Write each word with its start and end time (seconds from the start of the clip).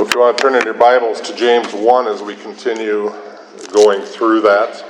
If 0.00 0.14
you 0.14 0.20
want 0.20 0.38
to 0.38 0.42
turn 0.42 0.54
in 0.54 0.62
your 0.62 0.74
Bibles 0.74 1.20
to 1.22 1.34
James 1.34 1.72
1 1.72 2.06
as 2.06 2.22
we 2.22 2.36
continue 2.36 3.12
going 3.72 4.00
through 4.00 4.42
that. 4.42 4.84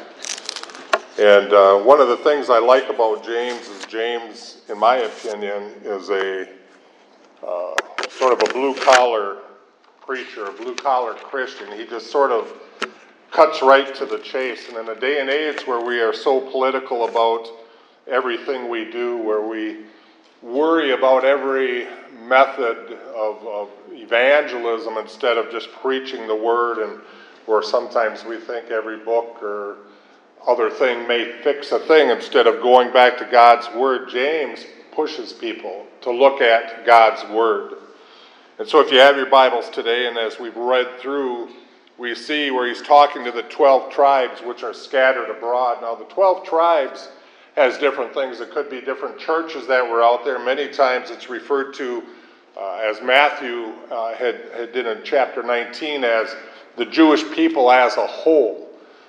And 1.19 1.51
uh, 1.51 1.79
one 1.79 1.99
of 1.99 2.09
the 2.09 2.19
things 2.19 2.51
I 2.51 2.59
like 2.59 2.91
about 2.91 3.25
James 3.25 3.69
is 3.69 3.87
James, 3.87 4.61
in 4.69 4.79
my 4.79 4.97
opinion, 4.97 5.73
is 5.83 6.11
a 6.11 6.43
uh, 7.43 7.75
sort 8.11 8.35
of 8.35 8.51
a 8.51 8.53
blue 8.53 8.75
collar 8.75 9.39
preacher, 10.07 10.45
a 10.45 10.53
blue 10.53 10.75
collar 10.75 11.15
Christian. 11.15 11.73
He 11.73 11.87
just 11.87 12.11
sort 12.11 12.31
of 12.31 12.53
cuts 13.31 13.63
right 13.63 13.95
to 13.95 14.05
the 14.05 14.19
chase. 14.19 14.69
And 14.69 14.77
in 14.77 14.95
a 14.95 15.01
day 15.01 15.23
and 15.23 15.31
age 15.31 15.67
where 15.67 15.81
we 15.81 16.03
are 16.03 16.13
so 16.13 16.39
political 16.51 17.09
about 17.09 17.49
everything 18.07 18.69
we 18.69 18.91
do, 18.91 19.17
where 19.17 19.41
we 19.41 19.85
worry 20.43 20.91
about 20.91 21.25
every 21.25 21.89
method 22.23 22.99
of, 23.15 23.47
of 23.47 23.69
evangelism 23.91 24.97
instead 24.97 25.37
of 25.37 25.51
just 25.51 25.73
preaching 25.73 26.27
the 26.27 26.37
word, 26.37 26.79
and 26.79 27.01
where 27.47 27.63
sometimes 27.63 28.25
we 28.25 28.39
think 28.39 28.71
every 28.71 28.99
book 28.99 29.43
or 29.43 29.77
other 30.47 30.71
thing 30.71 31.07
may 31.09 31.41
fix 31.43 31.73
a 31.73 31.79
thing 31.81 32.11
instead 32.11 32.47
of 32.47 32.63
going 32.63 32.93
back 32.93 33.19
to 33.19 33.25
God's 33.25 33.69
word. 33.75 34.09
James 34.09 34.65
pushes 34.93 35.33
people 35.33 35.87
to 36.03 36.11
look 36.11 36.41
at 36.41 36.85
God's 36.85 37.29
word. 37.33 37.75
And 38.59 38.67
so, 38.67 38.81
if 38.81 38.91
you 38.91 38.99
have 38.99 39.17
your 39.17 39.31
Bibles 39.31 39.71
today, 39.71 40.09
and 40.09 40.19
as 40.19 40.39
we've 40.41 40.57
read 40.57 40.99
through, 40.99 41.49
we 41.99 42.15
see 42.15 42.51
where 42.51 42.67
he's 42.67 42.83
talking 42.83 43.25
to 43.25 43.31
the 43.31 43.43
12 43.43 43.93
tribes 43.93 44.41
which 44.41 44.63
are 44.63 44.75
scattered 44.75 45.31
abroad. 45.31 45.79
Now, 45.81 45.95
the 45.95 46.05
12 46.05 46.45
tribes 46.45 47.09
has 47.59 47.77
different 47.77 48.15
things. 48.15 48.41
It 48.41 48.53
could 48.53 48.71
be 48.71 48.81
different 48.81 49.19
churches 49.19 49.67
that 49.67 49.83
were 49.83 50.03
out 50.03 50.25
there. 50.25 50.39
Many 50.39 50.69
times 50.69 51.11
it's 51.11 51.29
referred 51.29 51.75
to, 51.75 52.05
uh, 52.57 52.77
as 52.77 53.03
Matthew 53.03 53.73
uh, 53.91 54.15
had, 54.15 54.37
had 54.57 54.73
did 54.73 54.87
in 54.87 55.01
chapter 55.03 55.43
19, 55.43 56.05
as 56.05 56.35
the 56.77 56.87
Jewish 56.87 57.29
people 57.33 57.73
as 57.73 57.97
a 57.97 58.07
whole. 58.07 58.69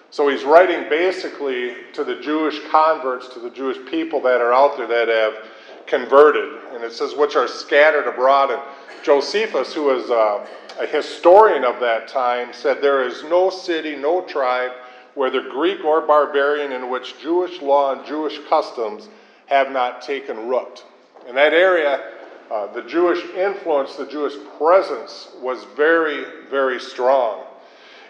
So 0.09 0.27
he's 0.27 0.43
writing 0.43 0.89
basically 0.89 1.75
to 1.93 2.03
the 2.03 2.15
Jewish 2.15 2.59
converts, 2.71 3.27
to 3.29 3.39
the 3.39 3.51
Jewish 3.51 3.77
people 3.89 4.19
that 4.21 4.41
are 4.41 4.51
out 4.51 4.77
there 4.77 4.87
that 4.87 5.07
have 5.07 5.47
converted. 5.85 6.59
And 6.73 6.83
it 6.83 6.91
says, 6.91 7.13
which 7.13 7.35
are 7.35 7.47
scattered 7.47 8.07
abroad. 8.07 8.49
And 8.49 8.61
Josephus, 9.03 9.75
who 9.75 9.83
was 9.83 10.09
uh, 10.09 10.47
a 10.79 10.87
historian 10.87 11.63
of 11.63 11.79
that 11.81 12.07
time, 12.07 12.51
said, 12.51 12.81
There 12.81 13.07
is 13.07 13.23
no 13.25 13.51
city, 13.51 13.95
no 13.95 14.21
tribe, 14.21 14.71
whether 15.19 15.41
Greek 15.41 15.83
or 15.83 15.99
barbarian, 15.99 16.71
in 16.71 16.89
which 16.89 17.19
Jewish 17.19 17.61
law 17.61 17.91
and 17.91 18.05
Jewish 18.05 18.39
customs 18.47 19.09
have 19.47 19.69
not 19.69 20.01
taken 20.01 20.47
root. 20.47 20.85
In 21.27 21.35
that 21.35 21.51
area, 21.53 22.13
uh, 22.49 22.71
the 22.71 22.83
Jewish 22.83 23.21
influence, 23.35 23.97
the 23.97 24.05
Jewish 24.05 24.35
presence 24.57 25.27
was 25.41 25.65
very, 25.75 26.23
very 26.49 26.79
strong. 26.79 27.43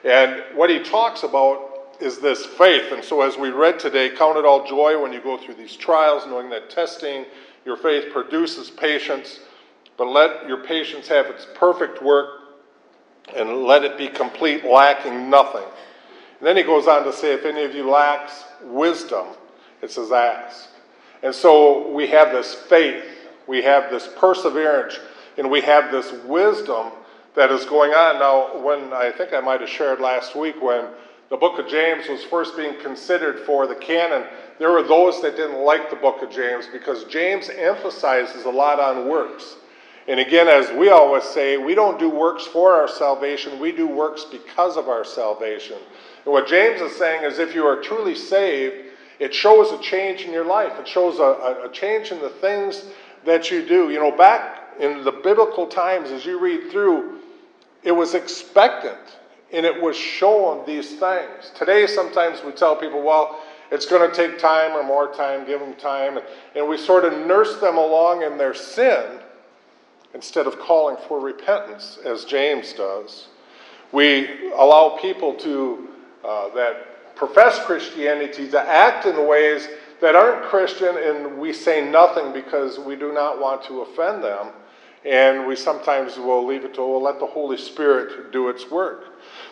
And 0.03 0.43
what 0.53 0.69
he 0.69 0.83
talks 0.83 1.23
about 1.23 1.95
is 1.99 2.19
this 2.19 2.45
faith. 2.45 2.91
And 2.91 3.03
so, 3.03 3.23
as 3.23 3.37
we 3.37 3.49
read 3.49 3.80
today, 3.80 4.11
count 4.11 4.37
it 4.37 4.45
all 4.45 4.67
joy 4.67 5.02
when 5.02 5.11
you 5.11 5.19
go 5.19 5.35
through 5.35 5.55
these 5.55 5.75
trials, 5.75 6.27
knowing 6.27 6.52
that 6.52 6.69
testing 6.69 7.25
your 7.65 7.75
faith 7.75 8.13
produces 8.13 8.69
patience, 8.69 9.39
but 9.97 10.05
let 10.05 10.47
your 10.47 10.63
patience 10.63 11.07
have 11.07 11.25
its 11.25 11.47
perfect 11.55 12.03
work 12.03 12.27
and 13.35 13.63
let 13.63 13.83
it 13.83 13.97
be 13.97 14.09
complete, 14.09 14.63
lacking 14.63 15.27
nothing. 15.27 15.65
And 16.40 16.48
then 16.48 16.58
he 16.58 16.64
goes 16.64 16.88
on 16.88 17.04
to 17.04 17.14
say, 17.14 17.34
if 17.34 17.45
any 17.45 17.64
of 17.64 17.76
you 17.76 17.90
lacks 17.90 18.45
wisdom, 18.64 19.28
it 19.82 19.92
says 19.92 20.12
ask. 20.12 20.70
And 21.22 21.36
so 21.36 21.92
we 21.92 22.08
have 22.08 22.32
this 22.32 22.54
faith, 22.54 23.04
we 23.48 23.62
have 23.62 23.92
this 23.92 24.08
perseverance, 24.18 25.00
and 25.38 25.52
we 25.52 25.62
have 25.62 25.92
this 25.92 26.12
wisdom 26.26 26.92
that 27.36 27.52
is 27.52 27.66
going 27.66 27.92
on. 27.92 28.20
Now, 28.20 28.62
when 28.64 28.94
I 28.94 29.12
think 29.12 29.34
I 29.34 29.40
might 29.42 29.62
have 29.62 29.70
shared 29.70 30.00
last 30.00 30.36
week 30.36 30.62
when 30.62 30.86
the 31.30 31.38
book 31.38 31.60
of 31.60 31.67
James 31.67 32.08
was 32.08 32.23
first 32.23 32.58
being 32.58 32.80
considered 32.82 33.40
for 33.42 33.67
the 33.67 33.76
canon, 33.76 34.26
there 34.60 34.72
were 34.72 34.84
those 34.84 35.22
that 35.22 35.36
didn't 35.36 35.64
like 35.64 35.89
the 35.89 35.95
book 35.95 36.22
of 36.22 36.32
James 36.32 36.67
because 36.72 37.04
James 37.05 37.49
emphasizes 37.49 38.45
a 38.45 38.49
lot 38.49 38.80
on 38.80 39.08
works. 39.08 39.58
And 40.08 40.20
again, 40.20 40.48
as 40.48 40.72
we 40.76 40.89
always 40.89 41.23
say, 41.23 41.58
we 41.58 41.76
don't 41.76 41.99
do 41.99 42.10
works 42.10 42.45
for 42.45 42.73
our 42.73 42.88
salvation, 42.88 43.60
we 43.60 43.72
do 43.72 43.88
works 43.88 44.26
because 44.26 44.76
of 44.76 44.89
our 44.89 45.05
salvation. 45.05 45.78
And 46.30 46.34
what 46.36 46.45
James 46.45 46.80
is 46.80 46.95
saying 46.95 47.23
is 47.23 47.40
if 47.40 47.56
you 47.56 47.66
are 47.66 47.82
truly 47.82 48.14
saved, 48.14 48.76
it 49.17 49.34
shows 49.34 49.72
a 49.72 49.82
change 49.82 50.22
in 50.22 50.32
your 50.32 50.45
life. 50.45 50.73
It 50.80 50.88
shows 50.88 51.17
a, 51.17 51.64
a, 51.66 51.70
change 51.72 52.12
in 52.12 52.20
the 52.20 52.30
things 52.30 52.86
that 53.26 53.50
you 53.50 53.66
do. 53.66 53.90
You 53.90 54.00
know, 54.00 54.16
back 54.16 54.76
in 54.80 55.04
the 55.04 55.12
biblical 55.12 55.66
times, 55.66 56.12
as 56.12 56.28
you 56.28 56.40
read 56.40 56.70
through, 56.70 57.17
it 57.82 57.94
was 57.94 58.14
expectant 58.14 59.00
and 59.52 59.66
it 59.66 59.82
was 59.82 59.98
shown 59.98 60.64
these 60.67 61.00
things. 61.00 61.52
Today, 61.56 61.88
sometimes 61.88 62.44
we 62.44 62.52
tell 62.52 62.76
people, 62.76 63.02
well, 63.02 63.42
it's 63.72 63.88
going 63.88 64.08
to 64.08 64.16
take 64.16 64.38
time 64.38 64.78
or 64.78 64.84
more 64.84 65.11
time, 65.11 65.48
give 65.48 65.60
them 65.60 65.73
time. 65.78 66.20
And 66.56 66.70
we 66.70 66.78
sort 66.78 67.06
of 67.06 67.26
nurse 67.26 67.60
them 67.60 67.80
along 67.80 68.22
in 68.22 68.38
their 68.38 68.54
sin 68.54 69.17
instead 70.14 70.46
of 70.46 70.60
calling 70.60 70.98
for 71.08 71.20
repentance, 71.20 71.98
as 72.06 72.23
James 72.23 72.73
does. 72.73 73.30
We 73.92 74.52
allow 74.52 74.96
people 75.02 75.34
to 75.38 75.90
uh, 76.25 76.49
that 76.55 77.15
profess 77.15 77.63
Christianity 77.65 78.49
to 78.49 78.59
act 78.59 79.05
in 79.05 79.27
ways 79.27 79.67
that 80.02 80.15
aren't 80.15 80.45
Christian, 80.45 80.95
and 80.97 81.37
we 81.37 81.52
say 81.52 81.89
nothing 81.89 82.31
because 82.31 82.80
we 82.80 82.95
do 82.95 83.11
not 83.11 83.39
want 83.39 83.63
to 83.65 83.81
offend 83.81 84.23
them. 84.23 84.47
And 85.05 85.47
we 85.47 85.55
sometimes 85.55 86.17
will 86.17 86.45
leave 86.45 86.65
it 86.65 86.73
to, 86.75 86.81
well, 86.81 87.02
let 87.02 87.19
the 87.19 87.25
Holy 87.25 87.57
Spirit 87.57 88.31
do 88.31 88.49
its 88.49 88.69
work. 88.69 89.05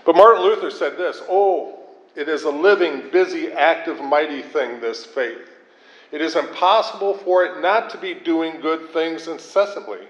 But 0.05 0.15
Martin 0.15 0.43
Luther 0.43 0.71
said 0.71 0.97
this 0.97 1.21
Oh, 1.29 1.79
it 2.15 2.27
is 2.27 2.43
a 2.43 2.49
living, 2.49 3.09
busy, 3.11 3.51
active, 3.51 4.01
mighty 4.01 4.41
thing, 4.41 4.81
this 4.81 5.05
faith. 5.05 5.49
It 6.11 6.21
is 6.21 6.35
impossible 6.35 7.15
for 7.15 7.43
it 7.45 7.61
not 7.61 7.89
to 7.91 7.97
be 7.97 8.13
doing 8.13 8.61
good 8.61 8.89
things 8.91 9.27
incessantly. 9.27 10.07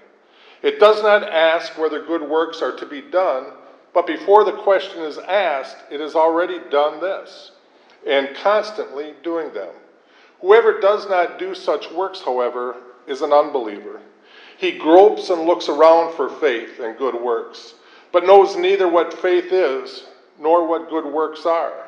It 0.62 0.80
does 0.80 1.02
not 1.02 1.22
ask 1.22 1.76
whether 1.78 2.04
good 2.04 2.22
works 2.22 2.62
are 2.62 2.76
to 2.76 2.86
be 2.86 3.00
done, 3.00 3.46
but 3.94 4.06
before 4.06 4.44
the 4.44 4.52
question 4.52 5.02
is 5.02 5.18
asked, 5.18 5.76
it 5.90 6.00
has 6.00 6.14
already 6.14 6.58
done 6.70 7.00
this, 7.00 7.52
and 8.06 8.34
constantly 8.36 9.14
doing 9.22 9.52
them. 9.52 9.74
Whoever 10.40 10.80
does 10.80 11.08
not 11.08 11.38
do 11.38 11.54
such 11.54 11.90
works, 11.90 12.20
however, 12.20 12.76
is 13.06 13.22
an 13.22 13.32
unbeliever. 13.32 14.00
He 14.58 14.72
gropes 14.72 15.30
and 15.30 15.42
looks 15.42 15.68
around 15.68 16.14
for 16.14 16.28
faith 16.28 16.80
and 16.80 16.98
good 16.98 17.14
works, 17.14 17.74
but 18.12 18.26
knows 18.26 18.56
neither 18.56 18.88
what 18.88 19.14
faith 19.14 19.52
is 19.52 20.04
nor 20.38 20.66
what 20.66 20.90
good 20.90 21.06
works 21.06 21.46
are. 21.46 21.86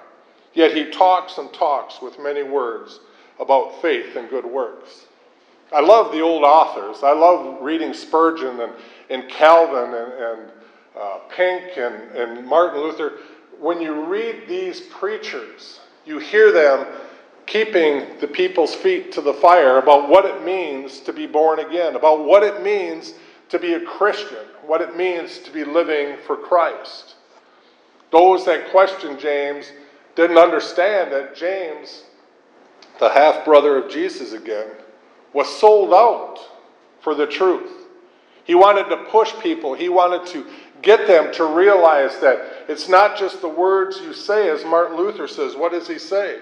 Yet 0.52 0.76
he 0.76 0.90
talks 0.90 1.38
and 1.38 1.52
talks 1.52 2.02
with 2.02 2.18
many 2.18 2.42
words 2.42 3.00
about 3.38 3.80
faith 3.80 4.16
and 4.16 4.28
good 4.28 4.44
works. 4.44 5.06
I 5.72 5.80
love 5.80 6.12
the 6.12 6.20
old 6.20 6.42
authors. 6.42 7.02
I 7.04 7.12
love 7.12 7.62
reading 7.62 7.94
Spurgeon 7.94 8.60
and, 8.60 8.72
and 9.08 9.28
Calvin 9.28 9.94
and, 9.94 10.12
and 10.12 10.52
uh, 10.98 11.18
Pink 11.34 11.76
and, 11.76 11.94
and 12.16 12.46
Martin 12.46 12.80
Luther, 12.80 13.18
when 13.58 13.80
you 13.80 14.04
read 14.06 14.48
these 14.48 14.80
preachers, 14.80 15.80
you 16.04 16.18
hear 16.18 16.52
them 16.52 16.86
keeping 17.46 18.18
the 18.20 18.28
people's 18.28 18.74
feet 18.74 19.12
to 19.12 19.20
the 19.20 19.34
fire 19.34 19.78
about 19.78 20.08
what 20.08 20.24
it 20.24 20.44
means 20.44 21.00
to 21.00 21.12
be 21.12 21.26
born 21.26 21.58
again, 21.58 21.96
about 21.96 22.24
what 22.24 22.42
it 22.42 22.62
means 22.62 23.14
to 23.48 23.58
be 23.58 23.74
a 23.74 23.80
Christian, 23.80 24.46
what 24.64 24.80
it 24.80 24.96
means 24.96 25.38
to 25.38 25.50
be 25.50 25.64
living 25.64 26.16
for 26.26 26.36
Christ. 26.36 27.16
Those 28.10 28.44
that 28.46 28.70
questioned 28.70 29.18
James 29.18 29.72
didn't 30.14 30.38
understand 30.38 31.12
that 31.12 31.36
James, 31.36 32.04
the 32.98 33.08
half 33.08 33.44
brother 33.44 33.76
of 33.76 33.90
Jesus 33.90 34.32
again, 34.32 34.68
was 35.32 35.48
sold 35.58 35.92
out 35.92 36.38
for 37.00 37.14
the 37.14 37.26
truth. 37.26 37.86
He 38.44 38.54
wanted 38.54 38.88
to 38.88 38.96
push 39.10 39.32
people, 39.40 39.74
he 39.74 39.88
wanted 39.88 40.26
to 40.32 40.46
get 40.82 41.06
them 41.06 41.32
to 41.34 41.44
realize 41.44 42.18
that 42.20 42.64
it's 42.68 42.88
not 42.88 43.18
just 43.18 43.40
the 43.40 43.48
words 43.48 43.98
you 44.00 44.12
say, 44.12 44.48
as 44.50 44.64
Martin 44.64 44.96
Luther 44.96 45.28
says. 45.28 45.56
What 45.56 45.72
does 45.72 45.88
he 45.88 45.98
say? 45.98 46.38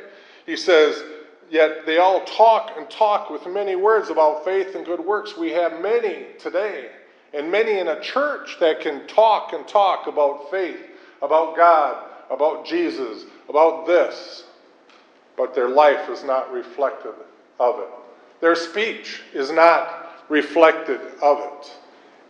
He 0.47 0.57
says, 0.57 1.03
Yet 1.51 1.87
they 1.87 1.99
all 1.99 2.25
talk 2.25 2.73
and 2.77 2.89
talk 2.91 3.31
with 3.31 3.47
many 3.47 3.75
words 3.75 4.11
about 4.11 4.45
faith 4.45 4.75
and 4.75 4.85
good 4.85 5.01
works. 5.01 5.37
We 5.37 5.51
have 5.53 5.81
many 5.81 6.27
today, 6.39 6.91
and 7.33 7.51
many 7.51 7.79
in 7.79 7.89
a 7.89 8.01
church 8.01 8.57
that 8.61 8.81
can 8.81 9.07
talk 9.07 9.55
and 9.55 9.67
talk 9.67 10.07
about 10.07 10.51
faith, 10.51 10.79
about 11.23 11.57
God, 11.57 12.05
about 12.31 12.67
Jesus, 12.67 13.25
about 13.49 13.87
this, 13.87 14.45
but 15.37 15.55
their 15.55 15.71
life 15.71 16.11
is 16.11 16.23
not 16.23 16.53
reflective 16.53 17.15
of 17.59 17.79
it. 17.79 17.89
Their 18.41 18.55
speech 18.55 19.23
is 19.33 19.51
not 19.51 20.27
reflected 20.29 21.01
of 21.23 21.39
it. 21.39 21.73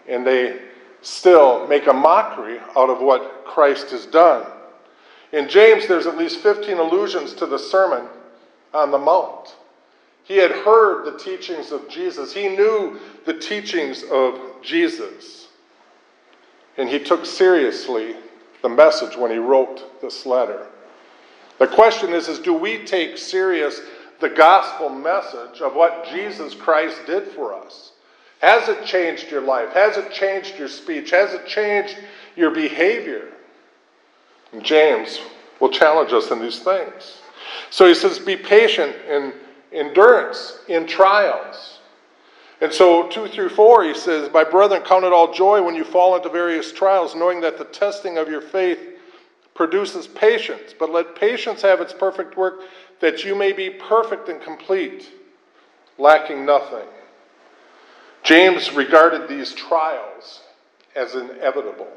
And 0.07 0.27
they 0.27 0.61
still 1.03 1.67
make 1.67 1.87
a 1.87 1.93
mockery 1.93 2.59
out 2.77 2.91
of 2.91 3.01
what 3.01 3.45
Christ 3.45 3.91
has 3.91 4.07
done. 4.07 4.47
In 5.33 5.49
James, 5.49 5.87
there's 5.87 6.07
at 6.07 6.17
least 6.17 6.41
15 6.41 6.79
allusions 6.79 7.35
to 7.35 7.47
the 7.47 7.59
Sermon 7.59 8.07
on 8.73 8.91
the 8.91 8.99
Mount. 8.99 9.57
He 10.25 10.37
had 10.37 10.51
heard 10.51 11.05
the 11.05 11.19
teachings 11.19 11.73
of 11.73 11.89
Jesus, 11.89 12.35
he 12.35 12.49
knew 12.49 12.99
the 13.25 13.39
teachings 13.39 14.05
of 14.11 14.39
Jesus. 14.63 15.49
and 16.79 16.89
he 16.89 16.99
took 17.01 17.27
seriously 17.27 18.15
the 18.63 18.69
message 18.69 19.17
when 19.17 19.31
he 19.31 19.37
wrote 19.37 20.01
this 20.01 20.25
letter. 20.25 20.67
The 21.59 21.67
question 21.67 22.13
is, 22.13 22.29
is 22.29 22.39
do 22.39 22.55
we 22.55 22.85
take 22.85 23.19
serious 23.19 23.81
the 24.21 24.29
gospel 24.29 24.89
message 24.89 25.61
of 25.61 25.75
what 25.75 26.07
Jesus 26.11 26.55
Christ 26.55 27.01
did 27.07 27.25
for 27.29 27.53
us? 27.53 27.93
Has 28.41 28.69
it 28.69 28.85
changed 28.85 29.31
your 29.31 29.41
life? 29.41 29.73
Has 29.73 29.97
it 29.97 30.13
changed 30.13 30.59
your 30.59 30.69
speech? 30.69 31.11
Has 31.11 31.35
it 31.35 31.47
changed 31.47 31.97
your 32.37 32.51
behavior? 32.51 33.29
And 34.53 34.63
James 34.63 35.19
will 35.61 35.71
challenge 35.71 36.13
us 36.13 36.31
in 36.31 36.41
these 36.41 36.61
things. 36.61 37.21
So 37.71 37.87
he 37.87 37.95
says, 37.95 38.19
be 38.19 38.37
patient 38.37 38.95
in 39.09 39.33
endurance 39.73 40.61
in 40.69 40.87
trials. 40.87 41.79
And 42.61 42.73
so, 42.73 43.09
2 43.09 43.29
through 43.29 43.51
4, 43.51 43.85
he 43.85 43.95
says, 43.95 44.31
My 44.33 44.43
brethren, 44.43 44.83
count 44.83 45.05
it 45.05 45.13
all 45.13 45.33
joy 45.33 45.63
when 45.63 45.77
you 45.77 45.85
fall 45.85 46.17
into 46.17 46.29
various 46.29 46.73
trials, 46.73 47.15
knowing 47.15 47.41
that 47.43 47.57
the 47.57 47.65
testing 47.65 48.19
of 48.19 48.29
your 48.29 48.41
faith 48.41 48.81
produces 49.55 50.09
patience. 50.09 50.75
But 50.77 50.91
let 50.91 51.15
patience 51.15 51.63
have 51.63 51.81
its 51.81 51.93
perfect 51.93 52.37
work, 52.37 52.63
that 52.99 53.25
you 53.25 53.37
may 53.37 53.53
be 53.53 53.71
perfect 53.71 54.29
and 54.29 54.43
complete, 54.43 55.09
lacking 55.99 56.45
nothing. 56.45 56.87
James 58.23 58.73
regarded 58.73 59.29
these 59.29 59.55
trials 59.55 60.43
as 60.95 61.15
inevitable. 61.15 61.89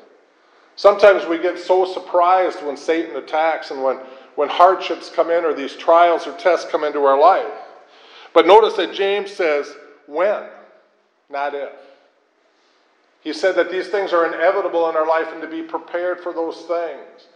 Sometimes 0.76 1.26
we 1.26 1.38
get 1.38 1.60
so 1.60 1.86
surprised 1.86 2.64
when 2.64 2.78
Satan 2.78 3.16
attacks 3.16 3.72
and 3.72 3.84
when, 3.84 3.98
when 4.36 4.50
hardships 4.50 5.10
come 5.10 5.30
in 5.30 5.44
or 5.44 5.54
these 5.54 5.76
trials 5.76 6.26
or 6.26 6.38
tests 6.38 6.70
come 6.72 6.84
into 6.84 7.04
our 7.04 7.20
life. 7.20 7.52
But 8.34 8.48
notice 8.48 8.76
that 8.76 8.94
James 8.94 9.32
says, 9.32 9.76
when, 10.08 10.44
not 11.30 11.54
if. 11.54 11.74
He 13.22 13.34
said 13.34 13.56
that 13.56 13.70
these 13.70 13.90
things 13.90 14.14
are 14.14 14.26
inevitable 14.34 14.90
in 14.90 14.96
our 14.96 15.08
life 15.08 15.28
and 15.32 15.42
to 15.42 15.48
be 15.48 15.62
prepared 15.62 16.22
for 16.22 16.34
those 16.34 16.58
things. 16.62 17.28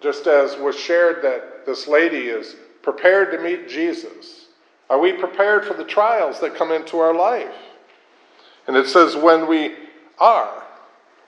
Just 0.00 0.26
as 0.26 0.56
was 0.56 0.78
shared 0.78 1.22
that 1.22 1.64
this 1.64 1.88
lady 1.88 2.28
is 2.28 2.56
prepared 2.82 3.32
to 3.32 3.42
meet 3.42 3.68
Jesus. 3.68 4.46
Are 4.90 5.00
we 5.00 5.12
prepared 5.12 5.64
for 5.64 5.74
the 5.74 5.84
trials 5.84 6.40
that 6.40 6.54
come 6.54 6.70
into 6.70 6.98
our 6.98 7.14
life? 7.14 7.54
And 8.66 8.76
it 8.76 8.88
says, 8.88 9.16
when 9.16 9.46
we 9.46 9.74
are, 10.18 10.64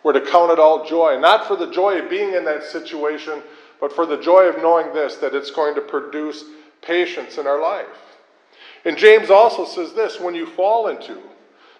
we're 0.03 0.13
to 0.13 0.21
count 0.21 0.51
it 0.51 0.59
all 0.59 0.85
joy. 0.87 1.19
Not 1.21 1.47
for 1.47 1.57
the 1.57 1.71
joy 1.71 2.01
of 2.01 2.11
being 2.11 2.35
in 2.35 2.45
that 2.45 2.65
situation, 2.65 3.43
but 3.81 3.93
for 3.93 4.07
the 4.07 4.17
joy 4.17 4.45
of 4.45 4.57
knowing 4.57 4.93
this, 4.93 5.17
that 5.17 5.35
it's 5.35 5.51
going 5.51 5.75
to 5.75 5.81
produce 5.81 6.45
patience 6.83 7.39
in 7.39 7.47
our 7.47 7.61
life. 7.61 7.87
And 8.85 8.97
James 8.97 9.31
also 9.31 9.65
says 9.65 9.93
this 9.93 10.21
when 10.21 10.35
you 10.35 10.47
fall 10.47 10.89
into, 10.89 11.19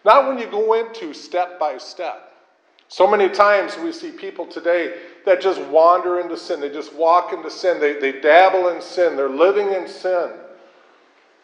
not 0.05 0.29
when 0.29 0.39
you 0.39 0.47
go 0.47 0.75
into 0.75 1.13
step 1.13 1.59
by 1.59 1.79
step. 1.79 2.33
So 2.89 3.07
many 3.07 3.29
times 3.29 3.77
we 3.77 3.93
see 3.93 4.11
people 4.11 4.47
today 4.47 4.95
that 5.27 5.43
just 5.43 5.61
wander 5.63 6.21
into 6.21 6.37
sin. 6.37 6.61
They 6.61 6.71
just 6.71 6.95
walk 6.95 7.33
into 7.35 7.51
sin. 7.51 7.81
They, 7.81 7.99
they 7.99 8.21
dabble 8.21 8.69
in 8.69 8.81
sin. 8.81 9.15
They're 9.15 9.29
living 9.29 9.73
in 9.73 9.87
sin. 9.87 10.31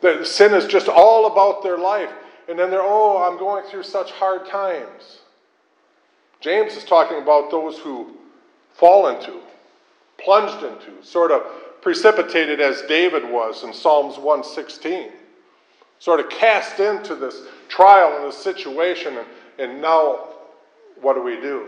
The 0.01 0.25
sin 0.25 0.55
is 0.55 0.67
just 0.67 0.89
all 0.89 1.27
about 1.27 1.63
their 1.63 1.77
life. 1.77 2.11
And 2.49 2.59
then 2.59 2.71
they're, 2.71 2.83
oh, 2.83 3.23
I'm 3.23 3.39
going 3.39 3.65
through 3.65 3.85
such 3.85 4.13
hard 4.13 4.47
times. 4.47 5.21
James 6.41 6.77
is 6.77 6.85
talking 6.85 7.19
about 7.19 7.51
those 7.51 7.79
who 7.79 8.17
fall 8.75 9.09
into, 9.09 9.41
plunged 10.19 10.63
into, 10.63 11.03
sort 11.03 11.31
of 11.31 11.43
precipitated 11.81 12.61
as 12.61 12.83
David 12.83 13.31
was 13.31 13.65
in 13.65 13.73
Psalms 13.73 14.17
116. 14.17 15.11
Sort 15.99 16.21
of 16.21 16.29
cast 16.29 16.81
into 16.81 17.15
this 17.15 17.43
trial 17.69 18.17
and 18.17 18.27
this 18.27 18.37
situation, 18.37 19.17
and, 19.17 19.27
and 19.59 19.81
now 19.81 20.29
what 21.01 21.15
do 21.15 21.23
we 21.23 21.37
do? 21.37 21.67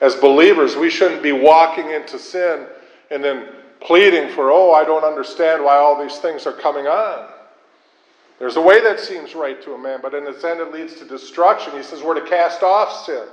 As 0.00 0.14
believers, 0.14 0.76
we 0.76 0.90
shouldn't 0.90 1.22
be 1.22 1.32
walking 1.32 1.90
into 1.90 2.18
sin 2.18 2.66
and 3.10 3.22
then 3.22 3.48
pleading 3.80 4.32
for, 4.34 4.50
oh, 4.50 4.72
I 4.72 4.84
don't 4.84 5.04
understand 5.04 5.64
why 5.64 5.76
all 5.76 6.00
these 6.00 6.18
things 6.18 6.46
are 6.46 6.52
coming 6.52 6.86
on. 6.86 7.28
There's 8.38 8.56
a 8.56 8.60
way 8.60 8.80
that 8.82 8.98
seems 8.98 9.34
right 9.34 9.62
to 9.62 9.74
a 9.74 9.78
man, 9.78 10.00
but 10.02 10.14
in 10.14 10.26
its 10.26 10.44
end 10.44 10.60
it 10.60 10.72
leads 10.72 10.94
to 10.96 11.04
destruction. 11.04 11.72
He 11.74 11.82
says 11.82 12.02
we're 12.02 12.18
to 12.18 12.28
cast 12.28 12.62
off 12.62 13.04
sin, 13.06 13.26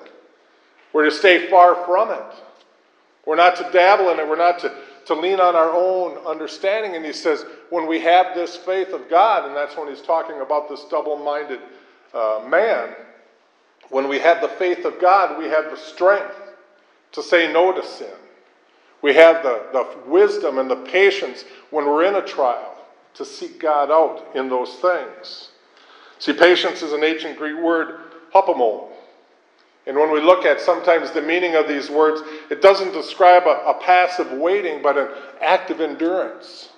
we're 0.93 1.05
to 1.05 1.11
stay 1.11 1.49
far 1.49 1.85
from 1.85 2.11
it. 2.11 2.35
We're 3.25 3.35
not 3.35 3.55
to 3.57 3.69
dabble 3.71 4.09
in 4.09 4.19
it, 4.19 4.27
we're 4.27 4.35
not 4.35 4.59
to, 4.59 4.75
to 5.05 5.13
lean 5.13 5.39
on 5.39 5.55
our 5.55 5.69
own 5.71 6.17
understanding. 6.25 6.95
And 6.95 7.05
he 7.05 7.13
says, 7.13 7.45
when 7.69 7.87
we 7.87 7.99
have 7.99 8.33
this 8.33 8.55
faith 8.55 8.93
of 8.93 9.09
God, 9.09 9.45
and 9.45 9.55
that's 9.55 9.77
when 9.77 9.87
he's 9.87 10.01
talking 10.01 10.41
about 10.41 10.67
this 10.67 10.85
double 10.89 11.17
minded 11.17 11.59
uh, 12.13 12.43
man, 12.47 12.95
when 13.89 14.07
we 14.07 14.17
have 14.19 14.41
the 14.41 14.47
faith 14.47 14.85
of 14.85 14.99
God, 14.99 15.37
we 15.37 15.45
have 15.45 15.69
the 15.69 15.77
strength 15.77 16.35
to 17.11 17.21
say 17.21 17.51
no 17.51 17.71
to 17.71 17.85
sin. 17.85 18.07
We 19.01 19.13
have 19.15 19.43
the, 19.43 19.65
the 19.71 20.09
wisdom 20.09 20.57
and 20.57 20.69
the 20.69 20.77
patience 20.77 21.45
when 21.69 21.85
we're 21.85 22.05
in 22.05 22.15
a 22.15 22.25
trial 22.25 22.70
to 23.15 23.25
seek 23.25 23.59
God 23.59 23.91
out 23.91 24.35
in 24.35 24.49
those 24.49 24.73
things. 24.75 25.49
See, 26.19 26.33
patience 26.33 26.81
is 26.81 26.93
an 26.93 27.03
ancient 27.03 27.37
Greek 27.37 27.57
word, 27.57 27.99
hupomone. 28.33 28.89
And 29.87 29.97
when 29.97 30.11
we 30.11 30.21
look 30.21 30.45
at 30.45 30.61
sometimes 30.61 31.11
the 31.11 31.21
meaning 31.21 31.55
of 31.55 31.67
these 31.67 31.89
words, 31.89 32.21
it 32.51 32.61
doesn't 32.61 32.93
describe 32.93 33.47
a, 33.47 33.63
a 33.65 33.79
passive 33.81 34.31
waiting, 34.33 34.81
but 34.81 34.97
an 34.97 35.09
active 35.41 35.81
endurance. 35.81 36.69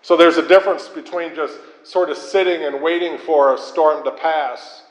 So 0.00 0.16
there's 0.16 0.38
a 0.38 0.48
difference 0.48 0.88
between 0.88 1.34
just 1.34 1.58
sort 1.82 2.08
of 2.08 2.16
sitting 2.16 2.64
and 2.64 2.82
waiting 2.82 3.18
for 3.18 3.54
a 3.54 3.58
storm 3.58 4.04
to 4.04 4.10
pass, 4.10 4.82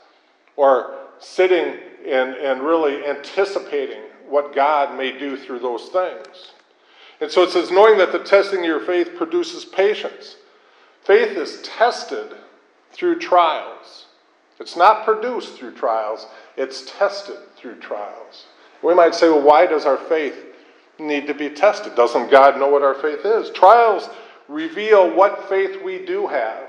or 0.56 0.94
sitting 1.18 1.80
and, 2.06 2.34
and 2.34 2.62
really 2.62 3.04
anticipating 3.04 4.02
what 4.28 4.54
God 4.54 4.96
may 4.96 5.18
do 5.18 5.36
through 5.36 5.58
those 5.58 5.88
things. 5.88 6.52
And 7.20 7.30
so 7.30 7.42
it 7.42 7.50
says, 7.50 7.70
knowing 7.70 7.98
that 7.98 8.12
the 8.12 8.20
testing 8.20 8.60
of 8.60 8.64
your 8.64 8.80
faith 8.80 9.16
produces 9.16 9.64
patience. 9.64 10.36
Faith 11.04 11.36
is 11.36 11.60
tested 11.62 12.34
through 12.92 13.18
trials. 13.18 14.06
It's 14.58 14.76
not 14.76 15.04
produced 15.04 15.56
through 15.58 15.74
trials, 15.74 16.26
it's 16.56 16.90
tested 16.90 17.36
through 17.56 17.76
trials. 17.76 18.46
We 18.82 18.94
might 18.94 19.14
say, 19.14 19.28
well, 19.28 19.42
why 19.42 19.66
does 19.66 19.86
our 19.86 19.96
faith 19.96 20.36
need 20.98 21.26
to 21.26 21.34
be 21.34 21.50
tested? 21.50 21.94
Doesn't 21.94 22.30
God 22.30 22.58
know 22.58 22.68
what 22.68 22.82
our 22.82 22.94
faith 22.94 23.24
is? 23.24 23.50
Trials 23.50 24.08
reveal 24.48 25.14
what 25.14 25.48
faith 25.48 25.82
we 25.82 26.04
do 26.04 26.26
have. 26.26 26.68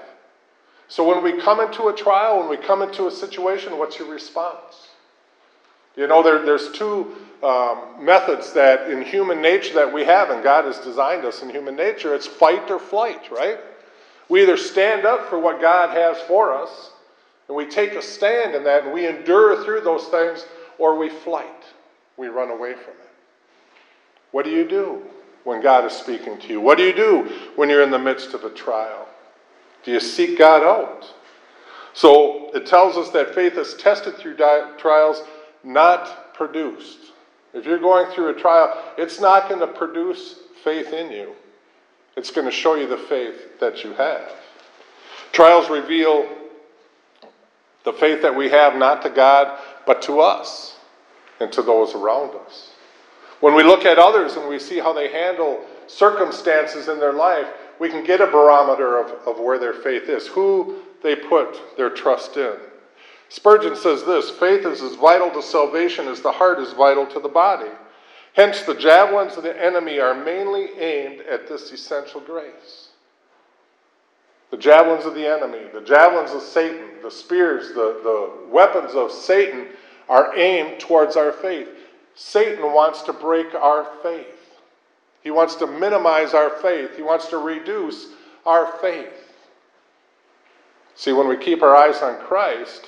So 0.88 1.08
when 1.08 1.24
we 1.24 1.42
come 1.42 1.60
into 1.60 1.88
a 1.88 1.94
trial, 1.94 2.40
when 2.40 2.50
we 2.50 2.58
come 2.58 2.82
into 2.82 3.08
a 3.08 3.12
situation, 3.12 3.78
what's 3.78 4.00
your 4.00 4.10
response? 4.10 4.90
You 5.96 6.08
know, 6.08 6.22
there, 6.22 6.46
there's 6.46 6.72
two 6.72 7.16
um, 7.42 8.04
methods 8.04 8.54
that 8.54 8.90
in 8.90 9.02
human 9.02 9.42
nature 9.42 9.74
that 9.76 9.92
we 9.92 10.04
have, 10.06 10.30
and 10.30 10.44
God 10.44 10.66
has 10.66 10.80
designed 10.80 11.26
us 11.26 11.42
in 11.42 11.50
human 11.50 11.76
nature. 11.76 12.14
It's 12.14 12.28
fight 12.28 12.70
or 12.70 12.80
flight, 12.80 13.32
right? 13.32 13.60
We 14.30 14.42
either 14.42 14.58
stand 14.58 15.06
up 15.06 15.30
for 15.30 15.40
what 15.40 15.62
God 15.62 15.92
has 15.92 16.22
for 16.24 16.54
us, 16.54 16.92
and 17.48 17.56
we 17.56 17.66
take 17.66 17.94
a 17.94 18.02
stand 18.02 18.56
in 18.56 18.64
that, 18.64 18.84
and 18.84 18.94
we 18.94 19.08
endure 19.08 19.64
through 19.64 19.82
those 19.82 20.06
things, 20.06 20.46
or 20.78 20.98
we 20.98 21.10
flight. 21.10 21.64
We 22.18 22.28
run 22.28 22.50
away 22.50 22.74
from 22.74 22.94
it. 22.94 23.10
What 24.32 24.46
do 24.46 24.52
you 24.52 24.68
do 24.68 25.02
when 25.44 25.62
God 25.62 25.86
is 25.86 25.94
speaking 25.94 26.40
to 26.40 26.48
you? 26.48 26.60
What 26.60 26.78
do 26.78 26.84
you 26.84 26.94
do 26.94 27.32
when 27.56 27.70
you're 27.70 27.84
in 27.84 27.92
the 27.92 28.00
midst 28.00 28.34
of 28.34 28.44
a 28.44 28.50
trial? 28.50 29.08
Do 29.84 29.92
you 29.92 30.00
seek 30.00 30.38
God 30.38 30.64
out? 30.64 31.06
So 31.94 32.52
it 32.54 32.66
tells 32.66 32.98
us 32.98 33.12
that 33.12 33.36
faith 33.36 33.58
is 33.58 33.76
tested 33.76 34.16
through 34.18 34.36
trials, 34.36 35.22
not 35.64 36.34
produced. 36.34 36.98
If 37.54 37.66
you're 37.66 37.80
going 37.80 38.12
through 38.12 38.30
a 38.30 38.34
trial, 38.34 38.84
it's 38.98 39.22
not 39.22 39.48
going 39.48 39.62
to 39.62 39.68
produce 39.68 40.40
faith 40.64 40.92
in 40.92 41.12
you. 41.12 41.34
It's 42.16 42.32
going 42.32 42.46
to 42.46 42.52
show 42.52 42.76
you 42.76 42.88
the 42.88 42.98
faith 42.98 43.60
that 43.60 43.84
you 43.84 43.94
have. 43.94 44.32
Trials 45.32 45.70
reveal 45.70 46.28
the 47.84 47.94
faith 47.94 48.22
that 48.22 48.36
we 48.36 48.50
have 48.50 48.76
not 48.76 49.02
to 49.04 49.10
God, 49.10 49.60
but 49.86 50.02
to 50.04 50.20
us 50.22 50.78
and 51.40 51.52
to 51.52 51.62
those 51.62 51.94
around 51.94 52.36
us. 52.46 52.72
When 53.42 53.54
we 53.54 53.64
look 53.64 53.86
at 53.86 54.00
others 54.00 54.36
and 54.36 54.48
we 54.48 54.60
see 54.60 54.80
how 54.80 54.94
they 54.94 55.12
handle 55.12 55.64
circumstances 55.88 56.88
in 56.88 57.00
their 57.00 57.14
life, 57.14 57.48
we 57.80 57.90
can 57.90 58.04
get 58.04 58.22
a 58.22 58.28
barometer 58.28 58.98
of, 58.98 59.12
of 59.28 59.40
where 59.40 59.60
their 59.60 59.74
faith 59.74 60.10
is, 60.10 60.26
who 60.28 60.78
they 61.04 61.16
put 61.16 61.78
their 61.78 61.90
trust 61.90 62.38
in. 62.38 62.56
Spurgeon 63.30 63.76
says 63.76 64.04
this 64.04 64.30
faith 64.30 64.66
is 64.66 64.82
as 64.82 64.96
vital 64.96 65.30
to 65.32 65.42
salvation 65.42 66.08
as 66.08 66.22
the 66.22 66.32
heart 66.32 66.60
is 66.60 66.74
vital 66.74 67.06
to 67.08 67.20
the 67.20 67.30
body. 67.30 67.70
Hence, 68.36 68.64
the 68.64 68.76
javelins 68.76 69.38
of 69.38 69.44
the 69.44 69.64
enemy 69.64 70.00
are 70.00 70.14
mainly 70.14 70.78
aimed 70.78 71.22
at 71.22 71.48
this 71.48 71.72
essential 71.72 72.20
grace. 72.20 72.90
The 74.52 74.58
javelins 74.58 75.06
of 75.06 75.16
the 75.16 75.26
enemy, 75.26 75.62
the 75.74 75.82
javelins 75.82 76.32
of 76.32 76.42
Satan, 76.42 77.02
the 77.02 77.10
spears, 77.10 77.70
the, 77.70 78.00
the 78.04 78.52
weapons 78.52 78.94
of 78.94 79.12
Satan 79.12 79.68
are 80.10 80.36
aimed 80.38 80.80
towards 80.82 81.16
our 81.16 81.32
faith. 81.32 81.70
Satan 82.14 82.74
wants 82.74 83.02
to 83.04 83.14
break 83.14 83.56
our 83.56 83.88
faith. 84.04 84.28
He 85.24 85.32
wants 85.32 85.56
to 85.56 85.68
minimize 85.68 86.34
our 86.34 86.50
faith. 86.50 86.96
He 86.96 87.02
wants 87.02 87.28
to 87.30 87.38
reduce 87.38 88.10
our 88.46 88.68
faith. 88.80 89.34
See, 90.96 91.14
when 91.14 91.28
we 91.28 91.38
keep 91.38 91.64
our 91.64 91.76
eyes 91.76 92.02
on 92.02 92.20
Christ, 92.20 92.86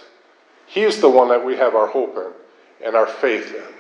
He's 0.68 1.00
the 1.00 1.10
one 1.10 1.30
that 1.30 1.44
we 1.44 1.56
have 1.56 1.76
our 1.76 1.88
hope 1.88 2.18
in. 2.18 2.86
and 2.86 2.96
our 2.96 3.08
faith 3.08 3.56
in. 3.56 3.77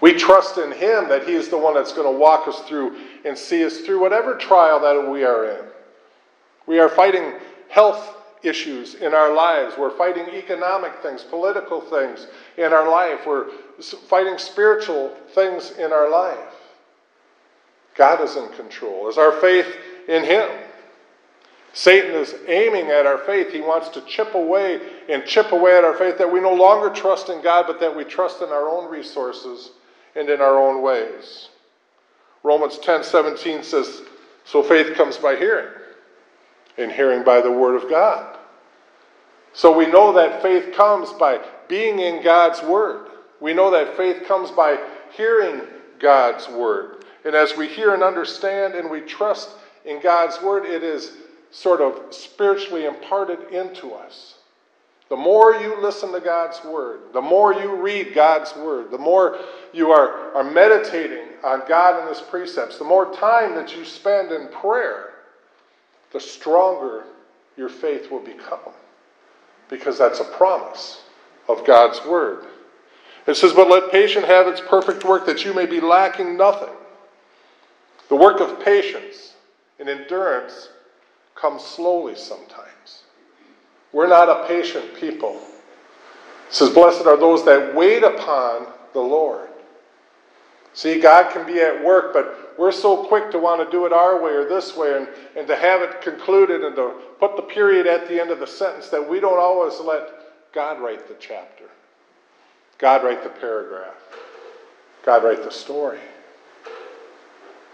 We 0.00 0.14
trust 0.14 0.58
in 0.58 0.72
Him 0.72 1.08
that 1.08 1.26
He 1.26 1.34
is 1.34 1.48
the 1.48 1.58
one 1.58 1.74
that's 1.74 1.92
going 1.92 2.12
to 2.12 2.18
walk 2.18 2.48
us 2.48 2.60
through 2.60 2.96
and 3.24 3.36
see 3.36 3.64
us 3.64 3.78
through 3.78 4.00
whatever 4.00 4.34
trial 4.34 4.80
that 4.80 5.10
we 5.10 5.24
are 5.24 5.44
in. 5.44 5.64
We 6.66 6.78
are 6.78 6.88
fighting 6.88 7.34
health 7.68 8.16
issues 8.42 8.94
in 8.94 9.12
our 9.14 9.34
lives. 9.34 9.74
We're 9.76 9.96
fighting 9.96 10.26
economic 10.34 10.96
things, 11.02 11.22
political 11.22 11.80
things 11.80 12.26
in 12.56 12.72
our 12.72 12.90
life. 12.90 13.26
We're 13.26 13.50
fighting 14.08 14.38
spiritual 14.38 15.14
things 15.34 15.72
in 15.72 15.92
our 15.92 16.10
life. 16.10 16.38
God 17.94 18.22
is 18.22 18.36
in 18.36 18.48
control. 18.50 19.08
Is 19.08 19.18
our 19.18 19.32
faith 19.32 19.66
in 20.08 20.24
Him? 20.24 20.48
Satan 21.72 22.12
is 22.12 22.34
aiming 22.48 22.86
at 22.86 23.06
our 23.06 23.18
faith. 23.18 23.52
He 23.52 23.60
wants 23.60 23.90
to 23.90 24.00
chip 24.02 24.34
away 24.34 24.80
and 25.08 25.24
chip 25.24 25.52
away 25.52 25.76
at 25.76 25.84
our 25.84 25.94
faith 25.94 26.18
that 26.18 26.32
we 26.32 26.40
no 26.40 26.54
longer 26.54 26.90
trust 26.90 27.28
in 27.28 27.42
God, 27.42 27.66
but 27.66 27.78
that 27.80 27.94
we 27.94 28.04
trust 28.04 28.42
in 28.42 28.48
our 28.48 28.68
own 28.68 28.90
resources 28.90 29.70
and 30.20 30.28
in 30.28 30.40
our 30.40 30.60
own 30.60 30.82
ways. 30.82 31.48
Romans 32.42 32.78
10 32.78 33.02
17 33.02 33.62
says, 33.62 34.02
So 34.44 34.62
faith 34.62 34.94
comes 34.94 35.16
by 35.16 35.36
hearing, 35.36 35.72
and 36.78 36.92
hearing 36.92 37.24
by 37.24 37.40
the 37.40 37.50
word 37.50 37.82
of 37.82 37.90
God. 37.90 38.38
So 39.52 39.76
we 39.76 39.86
know 39.86 40.12
that 40.12 40.42
faith 40.42 40.74
comes 40.74 41.12
by 41.14 41.40
being 41.68 41.98
in 41.98 42.22
God's 42.22 42.62
word. 42.62 43.08
We 43.40 43.54
know 43.54 43.70
that 43.70 43.96
faith 43.96 44.24
comes 44.28 44.50
by 44.50 44.78
hearing 45.16 45.62
God's 45.98 46.48
word. 46.48 47.04
And 47.24 47.34
as 47.34 47.56
we 47.56 47.66
hear 47.66 47.94
and 47.94 48.02
understand 48.02 48.74
and 48.74 48.90
we 48.90 49.00
trust 49.00 49.50
in 49.84 50.00
God's 50.00 50.40
word, 50.42 50.66
it 50.66 50.82
is 50.82 51.16
sort 51.50 51.80
of 51.80 52.14
spiritually 52.14 52.84
imparted 52.84 53.52
into 53.52 53.92
us. 53.92 54.36
The 55.10 55.16
more 55.16 55.56
you 55.56 55.78
listen 55.82 56.12
to 56.12 56.20
God's 56.20 56.64
word, 56.64 57.00
the 57.12 57.20
more 57.20 57.52
you 57.52 57.74
read 57.74 58.14
God's 58.14 58.54
word, 58.54 58.92
the 58.92 58.98
more 58.98 59.38
you 59.72 59.90
are, 59.90 60.32
are 60.36 60.44
meditating 60.44 61.26
on 61.42 61.62
God 61.68 61.98
and 61.98 62.08
his 62.08 62.20
precepts, 62.20 62.78
the 62.78 62.84
more 62.84 63.12
time 63.12 63.56
that 63.56 63.76
you 63.76 63.84
spend 63.84 64.30
in 64.30 64.46
prayer, 64.48 65.14
the 66.12 66.20
stronger 66.20 67.04
your 67.56 67.68
faith 67.68 68.08
will 68.08 68.20
become. 68.20 68.72
Because 69.68 69.98
that's 69.98 70.20
a 70.20 70.24
promise 70.24 71.02
of 71.48 71.66
God's 71.66 72.00
word. 72.06 72.46
It 73.26 73.34
says, 73.34 73.52
But 73.52 73.68
let 73.68 73.90
patience 73.90 74.26
have 74.26 74.46
its 74.46 74.60
perfect 74.60 75.04
work, 75.04 75.26
that 75.26 75.44
you 75.44 75.52
may 75.52 75.66
be 75.66 75.80
lacking 75.80 76.36
nothing. 76.36 76.74
The 78.08 78.16
work 78.16 78.40
of 78.40 78.64
patience 78.64 79.34
and 79.80 79.88
endurance 79.88 80.68
comes 81.34 81.64
slowly 81.64 82.14
sometimes. 82.14 83.02
We're 83.92 84.08
not 84.08 84.28
a 84.28 84.46
patient 84.46 84.94
people. 84.94 85.40
It 86.48 86.54
says, 86.54 86.70
Blessed 86.70 87.06
are 87.06 87.16
those 87.16 87.44
that 87.44 87.74
wait 87.74 88.02
upon 88.02 88.66
the 88.92 89.00
Lord. 89.00 89.48
See, 90.72 91.00
God 91.00 91.32
can 91.32 91.46
be 91.46 91.60
at 91.60 91.84
work, 91.84 92.12
but 92.12 92.54
we're 92.56 92.72
so 92.72 93.04
quick 93.04 93.30
to 93.32 93.38
want 93.38 93.64
to 93.64 93.70
do 93.70 93.86
it 93.86 93.92
our 93.92 94.22
way 94.22 94.32
or 94.32 94.48
this 94.48 94.76
way 94.76 94.96
and, 94.96 95.08
and 95.36 95.46
to 95.48 95.56
have 95.56 95.82
it 95.82 96.00
concluded 96.00 96.62
and 96.62 96.76
to 96.76 96.94
put 97.18 97.36
the 97.36 97.42
period 97.42 97.86
at 97.86 98.06
the 98.06 98.20
end 98.20 98.30
of 98.30 98.38
the 98.38 98.46
sentence 98.46 98.88
that 98.88 99.08
we 99.08 99.18
don't 99.18 99.38
always 99.38 99.80
let 99.80 100.10
God 100.52 100.80
write 100.80 101.08
the 101.08 101.16
chapter, 101.18 101.64
God 102.78 103.02
write 103.04 103.22
the 103.22 103.30
paragraph, 103.30 103.94
God 105.04 105.24
write 105.24 105.42
the 105.42 105.50
story. 105.50 105.98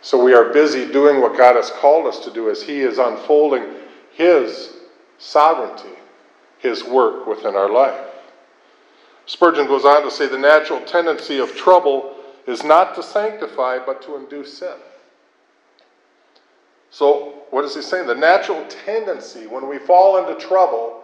So 0.01 0.23
we 0.23 0.35
are 0.35 0.53
busy 0.53 0.91
doing 0.91 1.21
what 1.21 1.37
God 1.37 1.57
has 1.57 1.71
called 1.71 2.07
us 2.07 2.21
to 2.21 2.31
do 2.31 2.49
as 2.49 2.63
He 2.63 2.81
is 2.81 2.99
unfolding 2.99 3.65
His 4.13 4.75
sovereignty, 5.19 5.99
His 6.59 6.85
work 6.85 7.27
within 7.27 7.55
our 7.55 7.71
life. 7.71 8.01
Spurgeon 9.27 9.67
goes 9.67 9.85
on 9.85 10.03
to 10.03 10.11
say 10.11 10.27
the 10.27 10.39
natural 10.39 10.81
tendency 10.81 11.39
of 11.39 11.55
trouble 11.57 12.15
is 12.47 12.63
not 12.63 12.95
to 12.95 13.03
sanctify, 13.03 13.79
but 13.85 14.01
to 14.03 14.17
induce 14.17 14.59
sin. 14.59 14.77
So, 16.91 17.35
what 17.51 17.65
is 17.65 17.75
he 17.75 17.83
saying? 17.83 18.07
The 18.07 18.15
natural 18.15 18.65
tendency 18.69 19.47
when 19.47 19.69
we 19.69 19.79
fall 19.79 20.19
into 20.19 20.41
trouble 20.41 21.03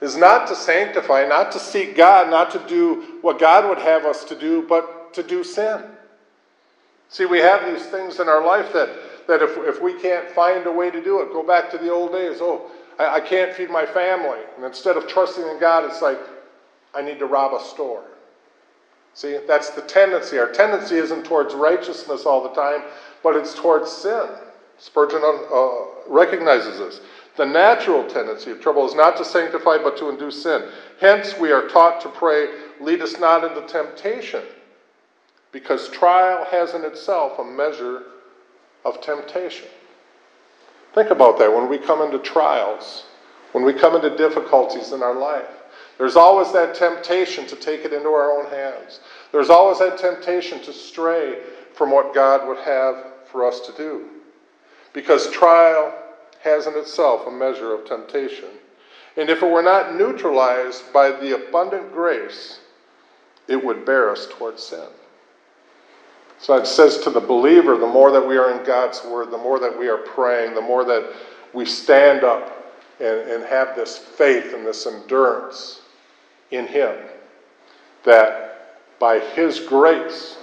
is 0.00 0.16
not 0.16 0.46
to 0.48 0.54
sanctify, 0.54 1.26
not 1.26 1.52
to 1.52 1.58
seek 1.58 1.96
God, 1.96 2.30
not 2.30 2.50
to 2.52 2.58
do 2.66 3.18
what 3.20 3.38
God 3.38 3.68
would 3.68 3.78
have 3.78 4.04
us 4.04 4.24
to 4.24 4.38
do, 4.38 4.62
but 4.68 5.12
to 5.14 5.22
do 5.22 5.44
sin. 5.44 5.82
See, 7.08 7.24
we 7.24 7.38
have 7.38 7.72
these 7.72 7.86
things 7.86 8.20
in 8.20 8.28
our 8.28 8.44
life 8.44 8.72
that, 8.72 8.88
that 9.26 9.42
if, 9.42 9.56
if 9.58 9.82
we 9.82 9.94
can't 10.00 10.28
find 10.30 10.66
a 10.66 10.72
way 10.72 10.90
to 10.90 11.02
do 11.02 11.20
it, 11.20 11.32
go 11.32 11.42
back 11.42 11.70
to 11.70 11.78
the 11.78 11.90
old 11.92 12.12
days. 12.12 12.38
Oh, 12.40 12.70
I, 12.98 13.16
I 13.16 13.20
can't 13.20 13.52
feed 13.52 13.70
my 13.70 13.86
family. 13.86 14.40
And 14.56 14.64
instead 14.64 14.96
of 14.96 15.06
trusting 15.06 15.46
in 15.46 15.58
God, 15.58 15.84
it's 15.84 16.02
like, 16.02 16.18
I 16.94 17.02
need 17.02 17.18
to 17.18 17.26
rob 17.26 17.52
a 17.52 17.64
store. 17.64 18.04
See, 19.14 19.38
that's 19.46 19.70
the 19.70 19.82
tendency. 19.82 20.38
Our 20.38 20.52
tendency 20.52 20.96
isn't 20.96 21.24
towards 21.24 21.54
righteousness 21.54 22.24
all 22.24 22.42
the 22.42 22.54
time, 22.54 22.82
but 23.22 23.36
it's 23.36 23.54
towards 23.54 23.90
sin. 23.90 24.28
Spurgeon 24.78 25.20
uh, 25.24 25.70
recognizes 26.06 26.78
this. 26.78 27.00
The 27.36 27.44
natural 27.44 28.04
tendency 28.08 28.50
of 28.50 28.60
trouble 28.60 28.86
is 28.86 28.94
not 28.94 29.16
to 29.16 29.24
sanctify, 29.24 29.78
but 29.78 29.96
to 29.98 30.08
induce 30.08 30.42
sin. 30.42 30.68
Hence, 31.00 31.38
we 31.38 31.52
are 31.52 31.68
taught 31.68 32.00
to 32.02 32.08
pray, 32.08 32.48
lead 32.80 33.00
us 33.00 33.18
not 33.18 33.44
into 33.44 33.66
temptation, 33.66 34.42
because 35.52 35.88
trial 35.88 36.44
has 36.50 36.74
in 36.74 36.84
itself 36.84 37.38
a 37.38 37.44
measure 37.44 38.04
of 38.84 39.00
temptation. 39.00 39.68
Think 40.94 41.10
about 41.10 41.38
that 41.38 41.52
when 41.52 41.68
we 41.68 41.78
come 41.78 42.02
into 42.02 42.18
trials, 42.18 43.04
when 43.52 43.64
we 43.64 43.72
come 43.72 43.94
into 43.94 44.16
difficulties 44.16 44.92
in 44.92 45.02
our 45.02 45.14
life. 45.14 45.46
There's 45.98 46.16
always 46.16 46.52
that 46.52 46.74
temptation 46.74 47.46
to 47.46 47.56
take 47.56 47.84
it 47.84 47.92
into 47.92 48.08
our 48.08 48.38
own 48.38 48.50
hands. 48.50 49.00
There's 49.32 49.50
always 49.50 49.80
that 49.80 49.98
temptation 49.98 50.60
to 50.62 50.72
stray 50.72 51.40
from 51.74 51.90
what 51.90 52.14
God 52.14 52.46
would 52.46 52.58
have 52.58 53.04
for 53.30 53.44
us 53.46 53.60
to 53.60 53.72
do. 53.72 54.06
Because 54.92 55.30
trial 55.30 55.92
has 56.42 56.66
in 56.66 56.74
itself 56.76 57.26
a 57.26 57.30
measure 57.30 57.74
of 57.74 57.84
temptation. 57.84 58.48
And 59.16 59.28
if 59.28 59.42
it 59.42 59.50
were 59.50 59.62
not 59.62 59.96
neutralized 59.96 60.92
by 60.92 61.10
the 61.10 61.34
abundant 61.34 61.92
grace, 61.92 62.60
it 63.48 63.62
would 63.62 63.84
bear 63.84 64.10
us 64.10 64.28
towards 64.30 64.62
sin. 64.62 64.86
So 66.40 66.56
it 66.56 66.66
says 66.66 66.98
to 66.98 67.10
the 67.10 67.20
believer, 67.20 67.76
the 67.76 67.86
more 67.86 68.12
that 68.12 68.26
we 68.26 68.36
are 68.36 68.56
in 68.56 68.64
God's 68.64 69.04
Word, 69.04 69.30
the 69.30 69.38
more 69.38 69.58
that 69.58 69.76
we 69.76 69.88
are 69.88 69.98
praying, 69.98 70.54
the 70.54 70.60
more 70.60 70.84
that 70.84 71.12
we 71.52 71.64
stand 71.64 72.22
up 72.22 72.76
and, 73.00 73.28
and 73.30 73.44
have 73.44 73.74
this 73.74 73.98
faith 73.98 74.54
and 74.54 74.64
this 74.64 74.86
endurance 74.86 75.82
in 76.50 76.66
Him, 76.66 76.94
that 78.04 78.78
by 79.00 79.18
His 79.18 79.58
grace, 79.60 80.38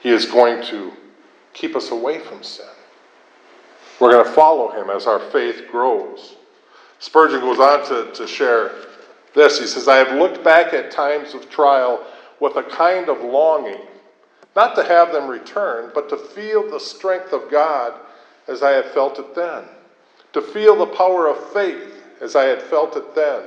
He 0.00 0.10
is 0.10 0.26
going 0.26 0.62
to 0.66 0.92
keep 1.54 1.74
us 1.74 1.90
away 1.90 2.18
from 2.18 2.42
sin. 2.42 2.66
We're 4.00 4.12
going 4.12 4.26
to 4.26 4.32
follow 4.32 4.70
Him 4.70 4.90
as 4.90 5.06
our 5.06 5.18
faith 5.30 5.66
grows. 5.70 6.36
Spurgeon 6.98 7.40
goes 7.40 7.58
on 7.58 7.86
to, 7.88 8.12
to 8.12 8.26
share 8.26 8.72
this. 9.34 9.58
He 9.58 9.66
says, 9.66 9.88
I 9.88 9.96
have 9.96 10.16
looked 10.18 10.44
back 10.44 10.74
at 10.74 10.90
times 10.90 11.32
of 11.34 11.48
trial 11.48 12.04
with 12.38 12.56
a 12.56 12.62
kind 12.62 13.08
of 13.08 13.22
longing 13.22 13.80
not 14.56 14.74
to 14.76 14.84
have 14.84 15.12
them 15.12 15.28
return, 15.28 15.90
but 15.94 16.08
to 16.08 16.16
feel 16.16 16.68
the 16.68 16.80
strength 16.80 17.32
of 17.32 17.50
God 17.50 17.94
as 18.48 18.62
I 18.62 18.70
had 18.70 18.86
felt 18.86 19.18
it 19.18 19.34
then. 19.34 19.64
To 20.32 20.42
feel 20.42 20.76
the 20.76 20.86
power 20.86 21.28
of 21.28 21.52
faith 21.52 22.02
as 22.20 22.34
I 22.34 22.44
had 22.44 22.62
felt 22.62 22.96
it 22.96 23.14
then. 23.14 23.42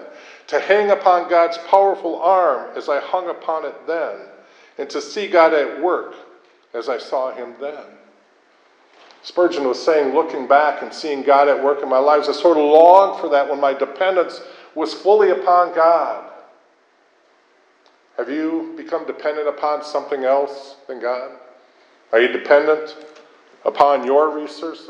To 0.47 0.59
hang 0.59 0.91
upon 0.91 1.29
God's 1.29 1.57
powerful 1.69 2.21
arm 2.21 2.71
as 2.75 2.89
I 2.89 2.99
hung 2.99 3.29
upon 3.29 3.65
it 3.65 3.75
then. 3.87 4.15
And 4.77 4.89
to 4.89 5.01
see 5.01 5.27
God 5.27 5.53
at 5.53 5.81
work 5.81 6.15
as 6.73 6.89
I 6.89 6.97
saw 6.97 7.33
him 7.33 7.55
then. 7.59 7.83
Spurgeon 9.23 9.67
was 9.67 9.83
saying, 9.83 10.15
looking 10.15 10.47
back 10.47 10.81
and 10.81 10.91
seeing 10.91 11.21
God 11.21 11.47
at 11.47 11.63
work 11.63 11.83
in 11.83 11.89
my 11.89 11.99
lives, 11.99 12.27
I 12.27 12.31
sort 12.31 12.57
of 12.57 12.63
longed 12.63 13.21
for 13.21 13.29
that 13.29 13.47
when 13.47 13.59
my 13.59 13.73
dependence 13.73 14.41
was 14.73 14.93
fully 14.93 15.29
upon 15.29 15.75
God. 15.75 16.30
Have 18.17 18.29
you 18.29 18.73
become 18.75 19.05
dependent 19.05 19.47
upon 19.47 19.83
something 19.83 20.23
else 20.23 20.75
than 20.87 20.99
God? 20.99 21.31
Are 22.11 22.19
you 22.19 22.27
dependent 22.27 22.95
upon 23.65 24.05
your 24.05 24.35
resources, 24.35 24.89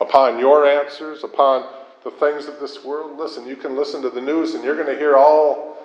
upon 0.00 0.38
your 0.38 0.66
answers, 0.66 1.24
upon 1.24 1.66
the 2.04 2.10
things 2.10 2.46
of 2.46 2.58
this 2.58 2.84
world? 2.84 3.16
Listen, 3.18 3.46
you 3.46 3.56
can 3.56 3.76
listen 3.76 4.02
to 4.02 4.10
the 4.10 4.20
news 4.20 4.54
and 4.54 4.64
you're 4.64 4.74
going 4.74 4.88
to 4.88 4.98
hear 4.98 5.16
all 5.16 5.76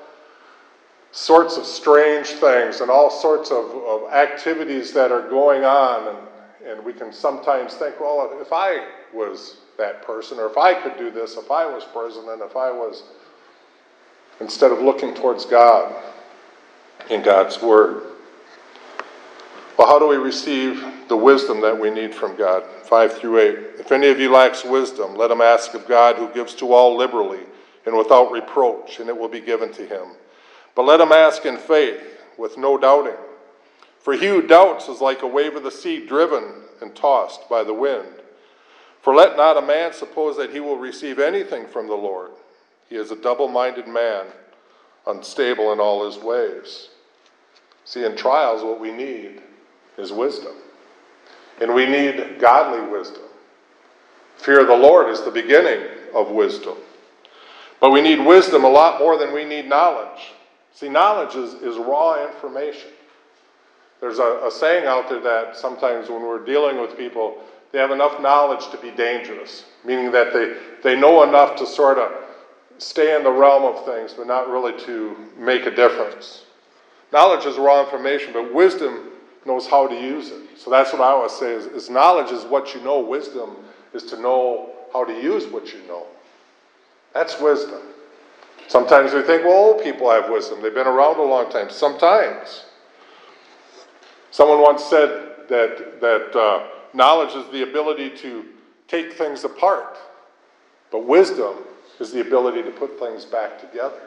sorts 1.12 1.58
of 1.58 1.66
strange 1.66 2.28
things 2.28 2.82
and 2.82 2.92
all 2.92 3.10
sorts 3.10 3.52
of, 3.52 3.66
of 3.66 4.12
activities 4.12 4.94
that 4.94 5.12
are 5.12 5.30
going 5.30 5.64
on. 5.64 6.08
And, 6.08 6.70
and 6.70 6.86
we 6.86 6.94
can 6.94 7.14
sometimes 7.14 7.76
think, 7.76 8.00
well, 8.00 8.38
if 8.42 8.52
I 8.52 8.86
was 9.14 9.58
that 9.78 10.02
person, 10.02 10.40
or 10.40 10.48
if 10.48 10.58
I 10.58 10.74
could 10.74 10.98
do 10.98 11.12
this, 11.12 11.38
if 11.38 11.52
I 11.52 11.66
was 11.66 11.84
president, 11.86 12.42
if 12.42 12.56
I 12.56 12.72
was 12.72 13.04
instead 14.40 14.72
of 14.72 14.82
looking 14.82 15.14
towards 15.14 15.46
God 15.46 15.96
in 17.10 17.22
God's 17.22 17.62
Word. 17.62 18.04
Well, 19.78 19.88
how 19.88 20.00
do 20.00 20.08
we 20.08 20.18
receive 20.18 20.84
the 21.08 21.18
wisdom 21.18 21.62
that 21.62 21.80
we 21.80 21.90
need 21.90 22.14
from 22.14 22.36
God? 22.36 22.64
5 22.84 23.14
through 23.14 23.40
8. 23.40 23.58
If 23.80 23.92
any 23.92 24.08
of 24.08 24.20
you 24.20 24.32
lacks 24.32 24.66
wisdom, 24.66 25.16
let 25.16 25.30
him 25.30 25.42
ask 25.42 25.74
of 25.74 25.88
God, 25.88 26.16
who 26.16 26.34
gives 26.34 26.56
to 26.56 26.74
all 26.74 26.98
liberally 26.98 27.44
and 27.86 27.96
without 27.96 28.32
reproach, 28.32 29.00
and 29.00 29.08
it 29.08 29.18
will 29.18 29.30
be 29.30 29.40
given 29.40 29.72
to 29.74 29.86
him. 29.86 30.08
But 30.76 30.84
let 30.84 31.00
him 31.00 31.12
ask 31.12 31.46
in 31.46 31.58
faith, 31.58 32.02
with 32.38 32.58
no 32.58 32.78
doubting. 32.78 33.18
For 34.00 34.14
he 34.14 34.28
who 34.28 34.42
doubts 34.42 34.88
is 34.88 35.02
like 35.02 35.22
a 35.22 35.28
wave 35.28 35.56
of 35.56 35.64
the 35.64 35.72
sea 35.72 36.06
driven 36.06 36.44
and 36.82 36.96
tossed 36.96 37.50
by 37.50 37.64
the 37.64 37.74
wind. 37.74 38.08
For 39.02 39.14
let 39.14 39.38
not 39.38 39.58
a 39.58 39.66
man 39.66 39.94
suppose 39.94 40.38
that 40.38 40.52
he 40.52 40.60
will 40.60 40.78
receive 40.78 41.20
anything 41.20 41.68
from 41.68 41.88
the 41.88 41.96
Lord. 41.96 42.32
He 42.90 42.96
is 42.96 43.12
a 43.12 43.16
double 43.16 43.48
minded 43.48 43.88
man, 43.88 44.26
unstable 45.06 45.74
in 45.74 45.80
all 45.80 46.06
his 46.06 46.18
ways. 46.18 46.90
See, 47.86 48.04
in 48.04 48.16
trials, 48.16 48.64
what 48.64 48.80
we 48.80 48.92
need 48.92 49.42
is 49.98 50.12
wisdom. 50.12 50.54
And 51.62 51.74
we 51.74 51.86
need 51.86 52.40
godly 52.40 52.90
wisdom. 52.92 53.24
Fear 54.38 54.62
of 54.62 54.68
the 54.68 54.76
Lord 54.76 55.10
is 55.10 55.24
the 55.24 55.32
beginning 55.32 55.88
of 56.14 56.30
wisdom. 56.30 56.76
But 57.80 57.92
we 57.92 58.02
need 58.02 58.20
wisdom 58.20 58.64
a 58.64 58.70
lot 58.70 59.00
more 59.00 59.18
than 59.18 59.34
we 59.34 59.46
need 59.46 59.68
knowledge. 59.68 60.34
See, 60.74 60.90
knowledge 60.90 61.36
is, 61.36 61.56
is 61.56 61.78
raw 61.78 62.24
information. 62.28 62.92
There's 64.00 64.20
a, 64.20 64.42
a 64.46 64.52
saying 64.52 64.86
out 64.86 65.10
there 65.10 65.22
that 65.22 65.58
sometimes 65.58 66.10
when 66.10 66.22
we're 66.22 66.46
dealing 66.46 66.80
with 66.80 66.98
people, 66.98 67.38
they 67.72 67.80
have 67.80 67.92
enough 67.92 68.22
knowledge 68.22 68.70
to 68.70 68.78
be 68.78 68.92
dangerous, 68.92 69.66
meaning 69.84 70.12
that 70.12 70.34
they, 70.34 70.56
they 70.84 71.00
know 71.00 71.24
enough 71.24 71.56
to 71.58 71.66
sort 71.66 71.98
of 71.98 72.12
stay 72.78 73.16
in 73.16 73.24
the 73.24 73.32
realm 73.32 73.64
of 73.64 73.86
things, 73.86 74.14
but 74.14 74.28
not 74.28 74.50
really 74.50 74.78
to 74.86 75.16
make 75.38 75.66
a 75.66 75.72
difference. 75.72 76.46
Knowledge 77.12 77.46
is 77.46 77.58
raw 77.58 77.84
information, 77.84 78.34
but 78.34 78.54
wisdom 78.54 79.12
knows 79.46 79.68
how 79.68 79.88
to 79.88 79.96
use 79.96 80.30
it. 80.30 80.42
So 80.58 80.70
that's 80.70 80.92
what 80.92 81.02
I 81.02 81.12
always 81.12 81.32
say 81.32 81.54
is, 81.54 81.66
is 81.66 81.90
knowledge 81.90 82.32
is 82.32 82.44
what 82.44 82.76
you 82.76 82.82
know. 82.82 83.00
Wisdom 83.00 83.56
is 83.94 84.04
to 84.04 84.20
know 84.20 84.72
how 84.92 85.06
to 85.06 85.14
use 85.14 85.46
what 85.46 85.74
you 85.74 85.80
know. 85.88 86.06
That's 87.14 87.40
wisdom. 87.40 87.82
Sometimes 88.68 89.14
we 89.14 89.22
think, 89.22 89.46
well, 89.46 89.54
old 89.54 89.84
people 89.84 90.12
have 90.12 90.30
wisdom. 90.30 90.62
They've 90.62 90.74
been 90.74 90.88
around 90.88 91.18
a 91.20 91.24
long 91.24 91.50
time. 91.50 91.70
Sometimes. 91.70 92.66
Someone 94.32 94.62
once 94.62 94.84
said 94.84 95.48
that, 95.48 96.02
that 96.02 96.38
uh, 96.38 96.68
knowledge 96.94 97.34
is 97.34 97.50
the 97.52 97.64
ability 97.64 98.10
to 98.18 98.46
take 98.88 99.14
things 99.14 99.44
apart, 99.46 99.98
but 100.92 101.06
wisdom 101.06 101.56
is 102.00 102.12
the 102.12 102.22
ability 102.22 102.64
to 102.64 102.72
put 102.72 103.00
things 103.00 103.26
back 103.26 103.60
together. 103.60 104.02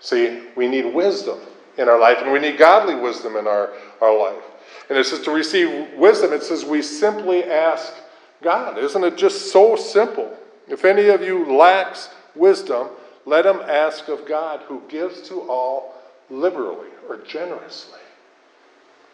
See, 0.00 0.42
we 0.56 0.68
need 0.68 0.94
wisdom 0.94 1.38
in 1.78 1.88
our 1.88 1.98
life, 1.98 2.18
and 2.20 2.32
we 2.32 2.38
need 2.38 2.58
godly 2.58 2.94
wisdom 2.94 3.36
in 3.36 3.46
our, 3.46 3.72
our 4.00 4.16
life. 4.16 4.42
And 4.88 4.98
it 4.98 5.06
says 5.06 5.20
to 5.20 5.30
receive 5.30 5.94
wisdom, 5.96 6.32
it 6.32 6.42
says 6.42 6.64
we 6.64 6.82
simply 6.82 7.44
ask 7.44 7.94
God. 8.42 8.78
Isn't 8.78 9.04
it 9.04 9.16
just 9.16 9.52
so 9.52 9.76
simple? 9.76 10.36
If 10.68 10.84
any 10.84 11.08
of 11.08 11.22
you 11.22 11.50
lacks 11.56 12.10
wisdom, 12.34 12.88
let 13.24 13.46
him 13.46 13.60
ask 13.60 14.08
of 14.08 14.26
God, 14.26 14.60
who 14.66 14.82
gives 14.88 15.22
to 15.28 15.40
all 15.42 15.94
liberally 16.28 16.88
or 17.08 17.18
generously. 17.18 18.00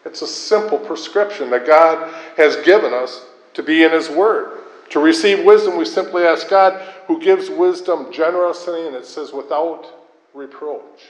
It's 0.05 0.21
a 0.21 0.27
simple 0.27 0.79
prescription 0.79 1.49
that 1.51 1.67
God 1.67 2.13
has 2.37 2.55
given 2.57 2.93
us 2.93 3.25
to 3.53 3.63
be 3.63 3.83
in 3.83 3.91
His 3.91 4.09
Word. 4.09 4.59
To 4.91 4.99
receive 4.99 5.45
wisdom, 5.45 5.77
we 5.77 5.85
simply 5.85 6.23
ask 6.23 6.49
God, 6.49 6.88
who 7.09 7.19
gives 7.19 7.49
wisdom 7.49 8.13
generously, 8.13 8.85
and 8.85 8.95
it 8.95 9.03
says 9.03 9.33
without 9.33 9.87
reproach. 10.35 11.07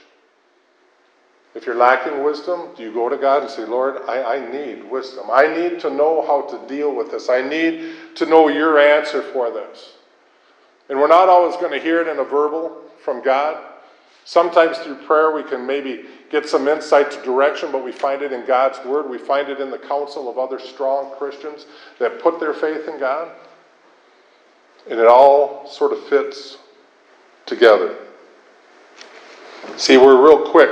If 1.54 1.66
you're 1.66 1.74
lacking 1.74 2.24
wisdom, 2.24 2.70
do 2.74 2.82
you 2.82 2.90
go 2.90 3.10
to 3.10 3.18
God 3.18 3.42
and 3.42 3.50
say, 3.50 3.66
Lord, 3.66 3.98
I, 4.08 4.36
I 4.36 4.50
need 4.50 4.90
wisdom. 4.90 5.26
I 5.30 5.46
need 5.46 5.78
to 5.80 5.90
know 5.90 6.26
how 6.26 6.40
to 6.56 6.66
deal 6.66 6.96
with 6.96 7.10
this. 7.10 7.28
I 7.28 7.42
need 7.42 7.96
to 8.14 8.24
know 8.24 8.48
your 8.48 8.78
answer 8.78 9.20
for 9.20 9.50
this. 9.50 9.96
And 10.88 10.98
we're 10.98 11.06
not 11.06 11.28
always 11.28 11.54
going 11.56 11.72
to 11.72 11.78
hear 11.78 12.00
it 12.00 12.08
in 12.08 12.18
a 12.18 12.24
verbal 12.24 12.80
from 13.04 13.22
God. 13.22 13.62
Sometimes 14.24 14.78
through 14.78 15.04
prayer, 15.06 15.32
we 15.32 15.42
can 15.42 15.66
maybe 15.66 16.06
get 16.30 16.48
some 16.48 16.66
insight 16.66 17.10
to 17.10 17.22
direction, 17.22 17.72
but 17.72 17.84
we 17.84 17.92
find 17.92 18.22
it 18.22 18.32
in 18.32 18.46
God's 18.46 18.82
Word. 18.86 19.10
We 19.10 19.18
find 19.18 19.50
it 19.50 19.60
in 19.60 19.70
the 19.70 19.78
counsel 19.78 20.30
of 20.30 20.38
other 20.38 20.58
strong 20.58 21.14
Christians 21.18 21.66
that 21.98 22.22
put 22.22 22.40
their 22.40 22.54
faith 22.54 22.88
in 22.88 22.98
God. 22.98 23.32
And 24.88 24.98
it 24.98 25.06
all 25.06 25.68
sort 25.68 25.92
of 25.92 26.02
fits 26.08 26.58
together. 27.46 27.96
See, 29.76 29.96
we're 29.96 30.22
real 30.22 30.50
quick 30.50 30.70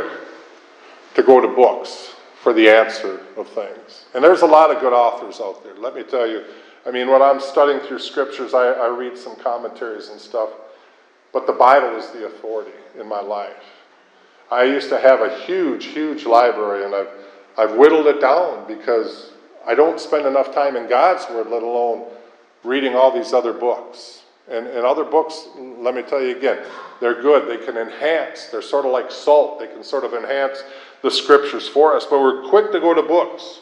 to 1.15 1.23
go 1.23 1.41
to 1.41 1.49
books 1.49 2.15
for 2.43 2.53
the 2.53 2.69
answer 2.69 3.21
of 3.37 3.49
things. 3.49 4.07
And 4.15 4.23
there's 4.23 4.43
a 4.43 4.47
lot 4.47 4.71
of 4.75 4.81
good 4.81 4.93
authors 4.93 5.41
out 5.41 5.63
there. 5.65 5.75
Let 5.75 5.95
me 5.95 6.03
tell 6.03 6.27
you. 6.27 6.45
I 6.87 6.91
mean, 6.91 7.11
when 7.11 7.21
I'm 7.21 7.41
studying 7.41 7.81
through 7.81 7.99
scriptures, 7.99 8.55
I, 8.55 8.69
I 8.69 8.89
read 8.89 9.19
some 9.19 9.37
commentaries 9.37 10.09
and 10.09 10.21
stuff, 10.21 10.51
but 11.33 11.47
the 11.47 11.53
Bible 11.53 11.97
is 11.99 12.11
the 12.11 12.27
authority 12.27 12.77
in 12.99 13.07
my 13.07 13.21
life. 13.21 13.63
I 14.51 14.65
used 14.65 14.89
to 14.89 14.99
have 14.99 15.21
a 15.21 15.39
huge, 15.41 15.87
huge 15.87 16.25
library, 16.25 16.85
and 16.85 16.95
I've, 16.95 17.09
I've 17.59 17.77
whittled 17.77 18.07
it 18.07 18.21
down 18.21 18.67
because 18.67 19.33
I 19.67 19.75
don't 19.75 20.01
spend 20.01 20.27
enough 20.27 20.55
time 20.55 20.77
in 20.77 20.89
God's 20.89 21.29
Word, 21.29 21.49
let 21.49 21.63
alone 21.63 22.11
reading 22.65 22.95
all 22.95 23.11
these 23.11 23.33
other 23.33 23.53
books. 23.53 24.23
And, 24.51 24.67
and 24.67 24.87
other 24.87 25.05
books, 25.05 25.47
let 25.59 25.95
me 25.95 26.03
tell 26.03 26.23
you 26.23 26.35
again, 26.37 26.65
they're 27.01 27.21
good. 27.21 27.49
They 27.49 27.65
can 27.65 27.77
enhance, 27.77 28.47
they're 28.47 28.63
sort 28.63 28.87
of 28.87 28.93
like 28.93 29.11
salt, 29.11 29.61
they 29.61 29.67
can 29.67 29.85
sort 29.85 30.05
of 30.05 30.15
enhance 30.15 30.63
the 31.03 31.11
scriptures 31.11 31.69
for 31.69 31.95
us. 31.95 32.07
But 32.07 32.21
we're 32.21 32.49
quick 32.49 32.73
to 32.73 32.81
go 32.81 32.95
to 32.95 33.03
books, 33.03 33.61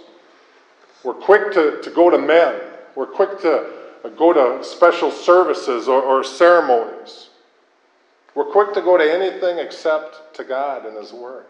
we're 1.02 1.14
quick 1.14 1.52
to, 1.54 1.82
to 1.82 1.90
go 1.90 2.08
to 2.08 2.18
men, 2.18 2.60
we're 2.94 3.06
quick 3.06 3.40
to 3.40 3.68
go 4.16 4.32
to 4.32 4.64
special 4.64 5.10
services 5.10 5.88
or, 5.88 6.00
or 6.02 6.22
ceremonies. 6.22 7.30
We're 8.36 8.44
quick 8.44 8.74
to 8.74 8.82
go 8.82 8.96
to 8.96 9.04
anything 9.04 9.58
except 9.58 10.34
to 10.36 10.44
God 10.44 10.84
and 10.84 10.96
His 10.96 11.12
Word. 11.12 11.46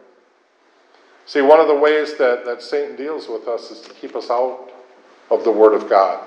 See, 1.27 1.43
one 1.43 1.59
of 1.59 1.67
the 1.67 1.75
ways 1.75 2.17
that, 2.19 2.45
that 2.45 2.63
Satan 2.63 2.95
deals 2.97 3.29
with 3.29 3.49
us 3.49 3.73
is 3.73 3.81
to 3.81 3.93
keep 3.93 4.15
us 4.15 4.31
out 4.31 4.71
of 5.31 5.43
the 5.43 5.51
Word 5.51 5.75
of 5.75 5.91
God. 5.91 6.25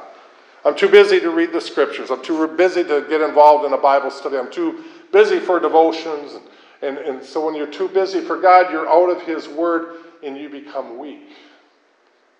I'm 0.65 0.76
too 0.76 0.89
busy 0.89 1.19
to 1.22 1.30
read 1.30 1.54
the 1.54 1.62
Scriptures. 1.62 2.12
I'm 2.12 2.24
too 2.24 2.48
busy 2.48 2.84
to 2.84 3.06
get 3.10 3.22
involved 3.22 3.65
in 3.65 3.74
a 3.74 3.78
Bible 3.78 4.12
study. 4.12 4.38
I'm 4.38 4.52
too 4.52 4.84
busy 5.12 5.39
for 5.39 5.60
devotions. 5.60 6.34
And, 6.82 6.98
and 6.98 7.24
so 7.24 7.45
when 7.45 7.56
you're 7.56 7.67
too 7.67 7.88
busy 7.88 8.22
for 8.22 8.39
God, 8.39 8.72
you're 8.72 8.89
out 8.89 9.10
of 9.10 9.22
His 9.24 9.48
Word 9.48 10.04
and 10.24 10.38
you 10.38 10.50
become 10.50 10.98
weak. 10.98 11.30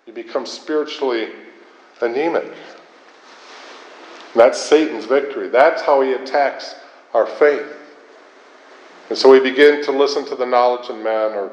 You 0.06 0.12
become 0.12 0.44
spiritually 0.46 1.30
anemic. 2.00 2.44
And 2.44 2.54
that's 4.34 4.60
Satan's 4.60 5.06
victory. 5.06 5.48
That's 5.48 5.82
how 5.82 6.02
he 6.02 6.12
attacks 6.12 6.74
our 7.14 7.26
faith. 7.26 7.76
And 9.08 9.18
so 9.18 9.28
we 9.30 9.40
begin 9.40 9.82
to 9.84 9.92
listen 9.92 10.24
to 10.26 10.36
the 10.36 10.46
knowledge 10.46 10.88
of 10.88 10.96
men 10.96 11.32
or 11.32 11.52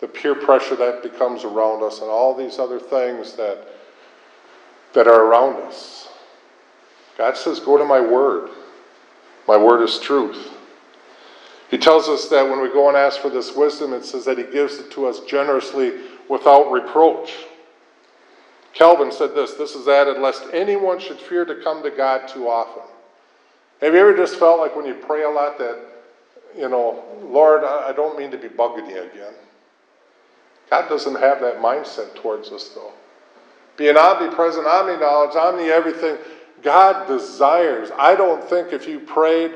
the 0.00 0.08
peer 0.08 0.34
pressure 0.34 0.76
that 0.76 1.02
becomes 1.02 1.44
around 1.44 1.82
us 1.82 2.00
and 2.00 2.10
all 2.10 2.34
these 2.34 2.58
other 2.58 2.80
things 2.80 3.34
that, 3.34 3.68
that 4.96 5.06
are 5.06 5.24
around 5.24 5.62
us. 5.62 6.08
God 7.16 7.36
says, 7.36 7.60
Go 7.60 7.78
to 7.78 7.84
my 7.84 8.00
word. 8.00 8.50
My 9.46 9.56
word 9.56 9.82
is 9.82 10.00
truth. 10.00 10.54
He 11.70 11.78
tells 11.78 12.08
us 12.08 12.28
that 12.28 12.48
when 12.48 12.60
we 12.60 12.68
go 12.68 12.88
and 12.88 12.96
ask 12.96 13.20
for 13.20 13.28
this 13.28 13.54
wisdom, 13.54 13.92
it 13.92 14.04
says 14.04 14.24
that 14.24 14.38
He 14.38 14.44
gives 14.44 14.78
it 14.78 14.90
to 14.92 15.06
us 15.06 15.20
generously 15.20 15.92
without 16.28 16.72
reproach. 16.72 17.32
Calvin 18.72 19.12
said 19.12 19.34
this 19.34 19.54
this 19.54 19.74
is 19.74 19.86
added, 19.86 20.18
lest 20.18 20.44
anyone 20.52 20.98
should 20.98 21.20
fear 21.20 21.44
to 21.44 21.62
come 21.62 21.82
to 21.82 21.90
God 21.90 22.26
too 22.26 22.48
often. 22.48 22.82
Have 23.80 23.92
you 23.92 24.00
ever 24.00 24.16
just 24.16 24.36
felt 24.36 24.58
like 24.58 24.74
when 24.74 24.86
you 24.86 24.94
pray 24.94 25.22
a 25.24 25.30
lot 25.30 25.58
that 25.58 25.78
you 26.56 26.68
know, 26.70 27.04
Lord, 27.22 27.64
I 27.64 27.92
don't 27.92 28.18
mean 28.18 28.30
to 28.30 28.38
be 28.38 28.48
bugging 28.48 28.88
you 28.88 29.02
again. 29.02 29.34
God 30.70 30.88
doesn't 30.88 31.16
have 31.16 31.40
that 31.42 31.58
mindset 31.58 32.14
towards 32.14 32.50
us, 32.50 32.68
though. 32.68 32.92
Being 33.76 33.96
omnipresent, 33.96 34.66
omni-knowledge, 34.66 35.36
omni-everything, 35.36 36.18
God 36.62 37.06
desires. 37.06 37.90
I 37.96 38.14
don't 38.14 38.42
think 38.42 38.72
if 38.72 38.88
you 38.88 39.00
prayed 39.00 39.52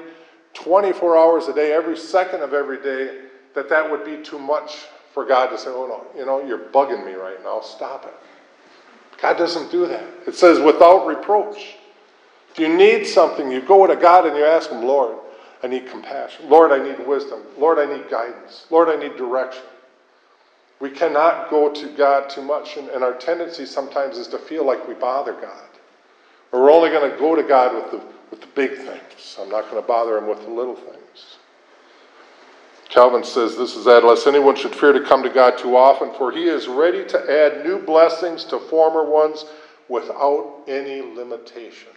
24 0.55 1.17
hours 1.17 1.49
a 1.49 1.55
day, 1.55 1.73
every 1.73 1.97
second 1.97 2.43
of 2.43 2.53
every 2.53 2.83
day, 2.83 3.23
that 3.55 3.69
that 3.69 3.91
would 3.91 4.05
be 4.05 4.23
too 4.23 4.39
much 4.39 4.87
for 5.13 5.25
God 5.25 5.49
to 5.49 5.59
say, 5.59 5.71
oh 5.71 5.87
no, 5.87 6.19
you 6.19 6.27
know, 6.27 6.45
you're 6.47 6.59
bugging 6.59 7.05
me 7.05 7.15
right 7.15 7.43
now, 7.43 7.61
stop 7.61 8.05
it. 8.05 8.15
God 9.21 9.37
doesn't 9.37 9.71
do 9.71 9.87
that. 9.87 10.05
It 10.27 10.35
says 10.35 10.59
without 10.59 11.07
reproach. 11.07 11.77
If 12.53 12.59
you 12.59 12.75
need 12.75 13.07
something, 13.07 13.51
you 13.51 13.61
go 13.61 13.87
to 13.87 13.97
God 13.97 14.27
and 14.27 14.37
you 14.37 14.45
ask 14.45 14.71
Him, 14.71 14.83
Lord, 14.83 15.17
I 15.63 15.67
need 15.67 15.89
compassion. 15.89 16.49
Lord, 16.49 16.73
I 16.73 16.83
need 16.83 17.07
wisdom. 17.07 17.41
Lord, 17.59 17.79
I 17.79 17.85
need 17.85 18.09
guidance. 18.09 18.67
Lord, 18.71 18.89
I 18.89 18.97
need 18.97 19.17
direction. 19.17 19.63
We 20.81 20.91
cannot 20.91 21.51
go 21.51 21.73
to 21.73 21.89
God 21.89 22.31
too 22.31 22.43
much, 22.43 22.77
and, 22.77 22.89
and 22.89 23.05
our 23.05 23.15
tendency 23.15 23.67
sometimes 23.67 24.17
is 24.17 24.29
to 24.29 24.39
feel 24.39 24.65
like 24.67 24.89
we 24.89 24.95
bother 24.95 25.35
God. 25.35 25.69
Or 26.53 26.63
we're 26.63 26.73
only 26.73 26.89
going 26.89 27.11
to 27.11 27.17
go 27.19 27.37
to 27.37 27.43
God 27.43 27.75
with 27.75 27.91
the, 27.91 28.07
with 28.31 28.41
the 28.41 28.47
big 28.55 28.77
things. 28.77 29.37
I'm 29.39 29.51
not 29.51 29.71
going 29.71 29.81
to 29.81 29.87
bother 29.87 30.17
him 30.17 30.27
with 30.27 30.43
the 30.43 30.51
little 30.51 30.75
things. 30.75 31.37
Calvin 32.89 33.23
says 33.23 33.57
this 33.57 33.77
is 33.77 33.85
that 33.85 34.05
lest 34.05 34.27
anyone 34.27 34.57
should 34.57 34.75
fear 34.75 34.93
to 34.93 35.01
come 35.01 35.23
to 35.23 35.29
God 35.29 35.57
too 35.57 35.77
often, 35.77 36.13
for 36.15 36.33
he 36.33 36.49
is 36.49 36.67
ready 36.67 37.05
to 37.05 37.19
add 37.31 37.65
new 37.65 37.79
blessings 37.79 38.45
to 38.47 38.59
former 38.59 39.05
ones 39.05 39.45
without 39.89 40.63
any 40.67 41.01
limitation. 41.01 41.93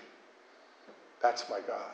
That's 1.22 1.50
my 1.50 1.62
God. 1.62 1.90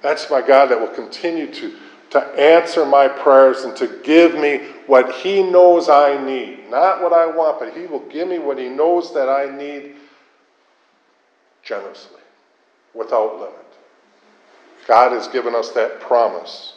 That's 0.00 0.30
my 0.30 0.40
God 0.40 0.70
that 0.70 0.80
will 0.80 0.94
continue 0.94 1.52
to, 1.52 1.76
to 2.14 2.22
answer 2.40 2.86
my 2.86 3.08
prayers 3.08 3.64
and 3.64 3.76
to 3.76 4.00
give 4.04 4.34
me 4.34 4.60
what 4.86 5.12
He 5.16 5.42
knows 5.42 5.88
I 5.88 6.24
need. 6.24 6.70
Not 6.70 7.02
what 7.02 7.12
I 7.12 7.26
want, 7.26 7.58
but 7.58 7.76
He 7.76 7.86
will 7.86 8.06
give 8.08 8.28
me 8.28 8.38
what 8.38 8.56
He 8.56 8.68
knows 8.68 9.12
that 9.14 9.28
I 9.28 9.54
need 9.54 9.96
generously, 11.64 12.20
without 12.94 13.40
limit. 13.40 13.54
God 14.86 15.10
has 15.10 15.26
given 15.26 15.56
us 15.56 15.70
that 15.72 15.98
promise 16.00 16.74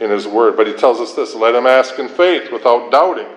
in 0.00 0.10
His 0.10 0.26
Word. 0.26 0.56
But 0.56 0.66
He 0.66 0.72
tells 0.72 1.00
us 1.00 1.12
this 1.12 1.34
let 1.34 1.54
Him 1.54 1.66
ask 1.66 1.98
in 1.98 2.08
faith 2.08 2.50
without 2.50 2.90
doubting. 2.90 3.28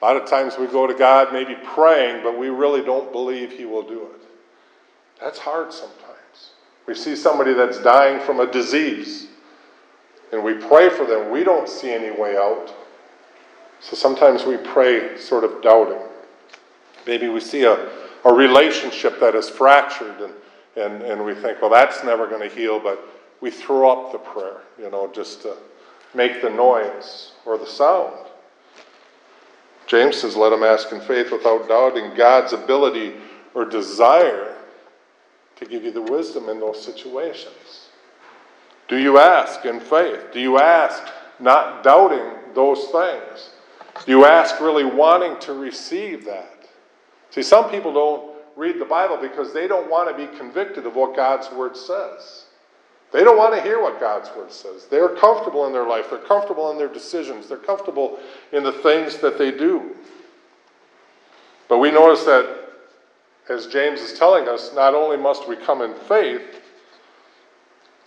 A 0.00 0.04
lot 0.04 0.16
of 0.16 0.28
times 0.28 0.56
we 0.56 0.68
go 0.68 0.86
to 0.86 0.94
God 0.94 1.32
maybe 1.32 1.56
praying, 1.64 2.22
but 2.22 2.38
we 2.38 2.48
really 2.48 2.82
don't 2.82 3.10
believe 3.10 3.50
He 3.50 3.64
will 3.64 3.82
do 3.82 4.02
it. 4.02 4.20
That's 5.20 5.40
hard 5.40 5.72
sometimes. 5.72 6.52
We 6.86 6.94
see 6.94 7.16
somebody 7.16 7.54
that's 7.54 7.82
dying 7.82 8.20
from 8.20 8.38
a 8.38 8.46
disease, 8.50 9.26
and 10.32 10.42
we 10.42 10.54
pray 10.54 10.88
for 10.88 11.04
them. 11.04 11.30
We 11.30 11.44
don't 11.44 11.68
see 11.68 11.90
any 11.90 12.10
way 12.10 12.36
out. 12.36 12.74
So 13.80 13.96
sometimes 13.96 14.44
we 14.44 14.56
pray 14.58 15.18
sort 15.18 15.44
of 15.44 15.62
doubting. 15.62 16.02
Maybe 17.06 17.28
we 17.28 17.40
see 17.40 17.64
a, 17.64 17.88
a 18.24 18.32
relationship 18.32 19.18
that 19.20 19.34
is 19.34 19.48
fractured, 19.48 20.20
and, 20.20 20.32
and, 20.76 21.02
and 21.02 21.24
we 21.24 21.34
think, 21.34 21.60
well, 21.60 21.70
that's 21.70 22.04
never 22.04 22.26
going 22.26 22.48
to 22.48 22.54
heal, 22.54 22.78
but 22.78 23.00
we 23.40 23.50
throw 23.50 23.90
up 23.90 24.12
the 24.12 24.18
prayer, 24.18 24.58
you 24.78 24.90
know, 24.90 25.10
just 25.12 25.42
to 25.42 25.56
make 26.14 26.42
the 26.42 26.50
noise 26.50 27.32
or 27.46 27.56
the 27.56 27.66
sound. 27.66 28.26
James 29.86 30.20
says, 30.20 30.36
let 30.36 30.52
him 30.52 30.62
ask 30.62 30.92
in 30.92 31.00
faith 31.00 31.32
without 31.32 31.66
doubting 31.68 32.14
God's 32.14 32.52
ability 32.52 33.14
or 33.54 33.64
desire 33.64 34.54
to 35.56 35.64
give 35.64 35.82
you 35.82 35.90
the 35.90 36.02
wisdom 36.02 36.48
in 36.48 36.60
those 36.60 36.80
situations. 36.82 37.79
Do 38.90 38.98
you 38.98 39.18
ask 39.18 39.64
in 39.64 39.78
faith? 39.78 40.32
Do 40.32 40.40
you 40.40 40.58
ask 40.58 41.00
not 41.38 41.84
doubting 41.84 42.28
those 42.54 42.86
things? 42.86 43.50
Do 44.04 44.10
you 44.10 44.24
ask 44.24 44.60
really 44.60 44.84
wanting 44.84 45.38
to 45.42 45.52
receive 45.52 46.24
that? 46.24 46.66
See, 47.30 47.42
some 47.42 47.70
people 47.70 47.92
don't 47.92 48.34
read 48.56 48.80
the 48.80 48.84
Bible 48.84 49.16
because 49.16 49.54
they 49.54 49.68
don't 49.68 49.88
want 49.88 50.10
to 50.10 50.26
be 50.26 50.36
convicted 50.36 50.86
of 50.86 50.96
what 50.96 51.14
God's 51.14 51.48
Word 51.52 51.76
says. 51.76 52.46
They 53.12 53.22
don't 53.22 53.38
want 53.38 53.54
to 53.54 53.62
hear 53.62 53.80
what 53.80 54.00
God's 54.00 54.28
Word 54.36 54.50
says. 54.50 54.86
They're 54.86 55.14
comfortable 55.16 55.66
in 55.66 55.72
their 55.72 55.86
life, 55.86 56.10
they're 56.10 56.18
comfortable 56.18 56.72
in 56.72 56.76
their 56.76 56.92
decisions, 56.92 57.48
they're 57.48 57.58
comfortable 57.58 58.18
in 58.50 58.64
the 58.64 58.72
things 58.72 59.18
that 59.18 59.38
they 59.38 59.52
do. 59.52 59.94
But 61.68 61.78
we 61.78 61.92
notice 61.92 62.24
that, 62.24 62.56
as 63.48 63.68
James 63.68 64.00
is 64.00 64.18
telling 64.18 64.48
us, 64.48 64.72
not 64.74 64.94
only 64.94 65.16
must 65.16 65.48
we 65.48 65.54
come 65.54 65.80
in 65.80 65.94
faith, 65.94 66.59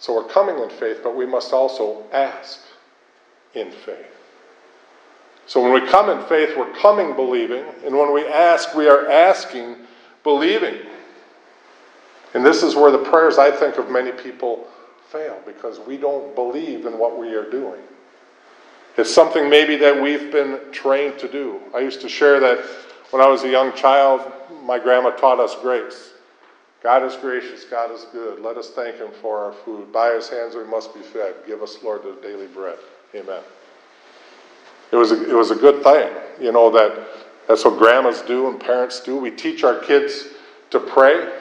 so 0.04 0.14
we're 0.14 0.28
coming 0.28 0.60
in 0.60 0.70
faith, 0.70 1.00
but 1.02 1.16
we 1.16 1.26
must 1.26 1.54
also 1.54 2.04
ask 2.12 2.60
in 3.56 3.72
faith. 3.72 4.14
So 5.46 5.64
when 5.64 5.72
we 5.72 5.90
come 5.90 6.10
in 6.10 6.22
faith, 6.28 6.58
we're 6.58 6.74
coming 6.74 7.16
believing, 7.16 7.64
and 7.86 7.98
when 7.98 8.14
we 8.14 8.28
ask, 8.28 8.76
we 8.76 8.90
are 8.90 9.10
asking 9.10 9.78
believing. 10.26 10.76
And 12.34 12.46
this 12.46 12.64
is 12.64 12.76
where 12.76 12.92
the 12.92 12.98
prayers, 12.98 13.38
I 13.38 13.50
think, 13.50 13.78
of 13.78 13.90
many 13.90 14.12
people 14.12 14.68
fail 15.08 15.40
because 15.46 15.80
we 15.80 15.96
don't 15.96 16.36
believe 16.36 16.86
in 16.86 17.00
what 17.00 17.18
we 17.18 17.34
are 17.34 17.50
doing. 17.50 17.80
It's 18.98 19.14
something 19.14 19.50
maybe 19.50 19.78
that 19.78 20.02
we've 20.04 20.34
been 20.34 20.60
trained 20.74 21.18
to 21.20 21.30
do. 21.30 21.62
I 21.74 21.80
used 21.80 22.02
to 22.02 22.10
share 22.10 22.42
that 22.42 22.60
when 23.12 23.22
I 23.22 23.28
was 23.30 23.46
a 23.46 23.50
young 23.50 23.74
child, 23.74 24.30
my 24.64 24.80
grandma 24.80 25.12
taught 25.12 25.40
us 25.40 25.56
grace. 25.62 26.13
God 26.84 27.04
is 27.04 27.16
gracious, 27.16 27.64
God 27.64 27.92
is 27.92 28.06
good. 28.12 28.42
Let 28.42 28.58
us 28.58 28.70
thank 28.72 28.98
Him 28.98 29.10
for 29.22 29.40
our 29.40 29.54
food. 29.54 29.92
By 29.92 30.14
His 30.14 30.30
hands 30.30 30.56
we 30.56 30.66
must 30.66 30.94
be 30.94 31.00
fed. 31.00 31.36
Give 31.48 31.64
us, 31.64 31.78
Lord, 31.82 32.04
the 32.04 32.20
daily 32.22 32.48
bread. 32.48 32.78
Amen. 33.16 33.42
It 34.92 34.98
was 34.98 35.12
a, 35.12 35.30
it 35.30 35.34
was 35.34 35.50
a 35.50 35.56
good 35.56 35.82
thing, 35.84 36.12
you 36.40 36.52
know, 36.52 36.70
that 36.72 37.08
that's 37.48 37.66
what 37.66 37.78
grandmas 37.78 38.22
do 38.22 38.50
and 38.50 38.60
parents 38.60 39.00
do. 39.00 39.18
We 39.18 39.32
teach 39.32 39.64
our 39.64 39.80
kids 39.80 40.28
to 40.70 40.80
pray. 40.80 41.34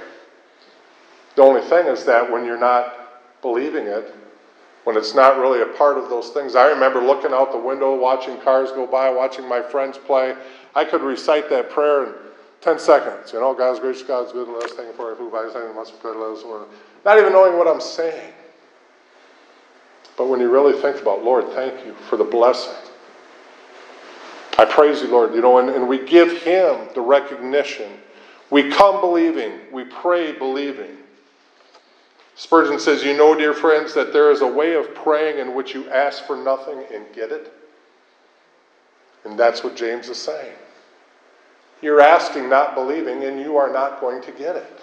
The 1.35 1.43
only 1.43 1.63
thing 1.63 1.87
is 1.87 2.05
that 2.05 2.31
when 2.31 2.45
you're 2.45 2.59
not 2.59 2.95
believing 3.43 3.87
it 3.87 4.15
when 4.85 4.97
it's 4.97 5.15
not 5.15 5.39
really 5.39 5.63
a 5.63 5.67
part 5.67 5.97
of 5.97 6.09
those 6.09 6.31
things. 6.31 6.57
I 6.57 6.67
remember 6.67 7.01
looking 7.01 7.33
out 7.33 7.53
the 7.53 7.59
window, 7.59 7.95
watching 7.95 8.41
cars 8.41 8.73
go 8.73 8.87
by, 8.87 9.11
watching 9.11 9.49
my 9.49 9.63
friends 9.63 9.97
play. 9.97 10.35
I 10.75 10.85
could 10.85 11.03
recite 11.03 11.49
that 11.51 11.71
prayer 11.71 12.07
in 12.07 12.15
10 12.63 12.79
seconds. 12.79 13.33
You 13.33 13.41
know, 13.41 13.55
God's 13.55 13.81
gracious, 13.81 14.03
God's 14.03 14.33
good, 14.33 14.49
let 14.49 14.65
us 14.65 14.73
thank 14.73 14.95
for 14.95 15.15
food, 15.17 15.33
by 15.33 15.45
His 15.45 15.55
name, 15.55 15.75
must 15.75 15.93
be 15.93 15.99
good, 16.03 16.17
let 16.17 16.39
us 16.39 16.45
order. 16.45 16.65
Not 17.05 17.19
even 17.19 17.33
knowing 17.33 17.59
what 17.59 17.69
I'm 17.69 17.81
saying. 17.81 18.33
But 20.17 20.29
when 20.29 20.41
you 20.41 20.51
really 20.51 20.81
think 20.81 21.01
about, 21.01 21.25
Lord, 21.25 21.49
thank 21.49 21.85
you 21.85 21.95
for 22.09 22.17
the 22.17 22.25
blessing. 22.25 22.75
I 24.59 24.65
praise 24.65 25.03
you, 25.03 25.09
Lord, 25.09 25.35
you 25.35 25.41
know, 25.41 25.59
and, 25.59 25.71
and 25.71 25.89
we 25.89 26.05
give 26.07 26.43
Him 26.43 26.89
the 26.95 27.01
recognition. 27.01 27.91
We 28.51 28.71
come 28.71 29.01
believing, 29.01 29.53
we 29.73 29.85
pray 29.85 30.33
believing. 30.33 30.99
Spurgeon 32.37 32.79
says, 32.79 33.03
You 33.03 33.17
know, 33.17 33.35
dear 33.35 33.55
friends, 33.55 33.93
that 33.95 34.13
there 34.13 34.31
is 34.31 34.41
a 34.41 34.47
way 34.47 34.75
of 34.75 34.95
praying 34.95 35.39
in 35.39 35.55
which 35.55 35.75
you 35.75 35.89
ask 35.91 36.25
for 36.25 36.37
nothing 36.37 36.85
and 36.95 37.05
get 37.13 37.33
it. 37.33 37.53
And 39.25 39.39
that's 39.39 39.65
what 39.65 39.75
James 39.75 40.09
is 40.09 40.19
saying. 40.19 40.55
You're 41.83 42.01
asking, 42.01 42.49
not 42.49 42.77
believing, 42.77 43.25
and 43.25 43.41
you 43.41 43.57
are 43.57 43.71
not 43.71 44.01
going 44.01 44.23
to 44.23 44.33
get 44.33 44.55
it. 44.55 44.81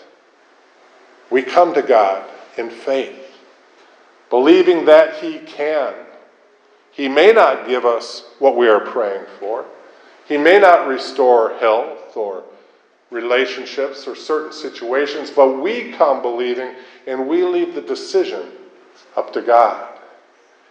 We 1.31 1.41
come 1.41 1.73
to 1.73 1.81
God 1.81 2.29
in 2.57 2.69
faith, 2.69 3.37
believing 4.29 4.85
that 4.85 5.15
He 5.23 5.39
can. 5.39 5.93
He 6.91 7.07
may 7.07 7.31
not 7.31 7.67
give 7.67 7.85
us 7.85 8.25
what 8.39 8.57
we 8.57 8.67
are 8.67 8.81
praying 8.81 9.25
for, 9.39 9.65
He 10.27 10.37
may 10.37 10.59
not 10.59 10.87
restore 10.87 11.57
health 11.59 12.17
or 12.17 12.43
relationships 13.11 14.05
or 14.05 14.15
certain 14.15 14.51
situations, 14.51 15.31
but 15.31 15.53
we 15.53 15.91
come 15.93 16.21
believing 16.21 16.75
and 17.07 17.27
we 17.27 17.43
leave 17.43 17.73
the 17.73 17.81
decision 17.81 18.51
up 19.15 19.33
to 19.33 19.41
God. 19.41 19.97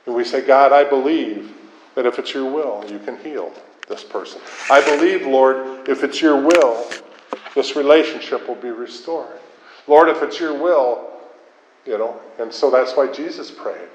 And 0.07 0.15
we 0.15 0.25
say, 0.25 0.47
God, 0.47 0.73
I 0.73 0.85
believe 0.85 1.53
that 1.95 2.07
if 2.07 2.19
it's 2.19 2.33
your 2.33 2.49
will, 2.51 2.85
you 2.89 2.99
can 3.01 3.19
heal 3.19 3.53
this 3.89 4.05
person. 4.05 4.41
I 4.71 4.85
believe, 4.85 5.27
Lord, 5.27 5.89
if 5.89 6.05
it's 6.05 6.21
your 6.21 6.41
will, 6.41 6.89
this 7.55 7.77
relationship 7.77 8.47
will 8.47 8.55
be 8.55 8.71
restored. 8.71 9.39
Lord, 9.87 10.09
if 10.09 10.23
it's 10.23 10.39
your 10.39 10.55
will, 10.55 11.11
you 11.87 11.97
know, 11.99 12.21
and 12.39 12.53
so 12.53 12.71
that's 12.71 12.97
why 12.97 13.11
Jesus 13.11 13.51
prayed. 13.51 13.89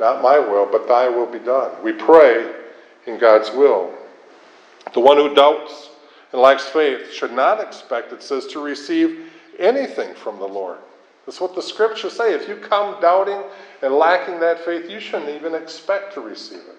Not 0.00 0.22
my 0.22 0.38
will, 0.38 0.66
but 0.70 0.88
thy 0.88 1.08
will 1.08 1.26
be 1.26 1.38
done. 1.38 1.70
We 1.82 1.92
pray 1.92 2.54
in 3.06 3.18
God's 3.18 3.50
will. 3.50 3.92
The 4.94 5.00
one 5.00 5.16
who 5.16 5.34
doubts 5.34 5.90
and 6.32 6.40
lacks 6.40 6.64
faith 6.64 7.12
should 7.12 7.32
not 7.32 7.60
expect, 7.60 8.12
it 8.12 8.22
says, 8.22 8.46
to 8.48 8.60
receive 8.60 9.30
anything 9.58 10.14
from 10.14 10.38
the 10.38 10.46
Lord. 10.46 10.78
That's 11.24 11.40
what 11.40 11.54
the 11.54 11.62
scriptures 11.62 12.12
say. 12.12 12.34
If 12.34 12.48
you 12.48 12.56
come 12.56 13.00
doubting 13.00 13.42
and 13.82 13.94
lacking 13.94 14.38
that 14.40 14.64
faith, 14.64 14.88
you 14.88 15.00
shouldn't 15.00 15.30
even 15.30 15.54
expect 15.54 16.14
to 16.14 16.20
receive 16.20 16.58
it. 16.58 16.76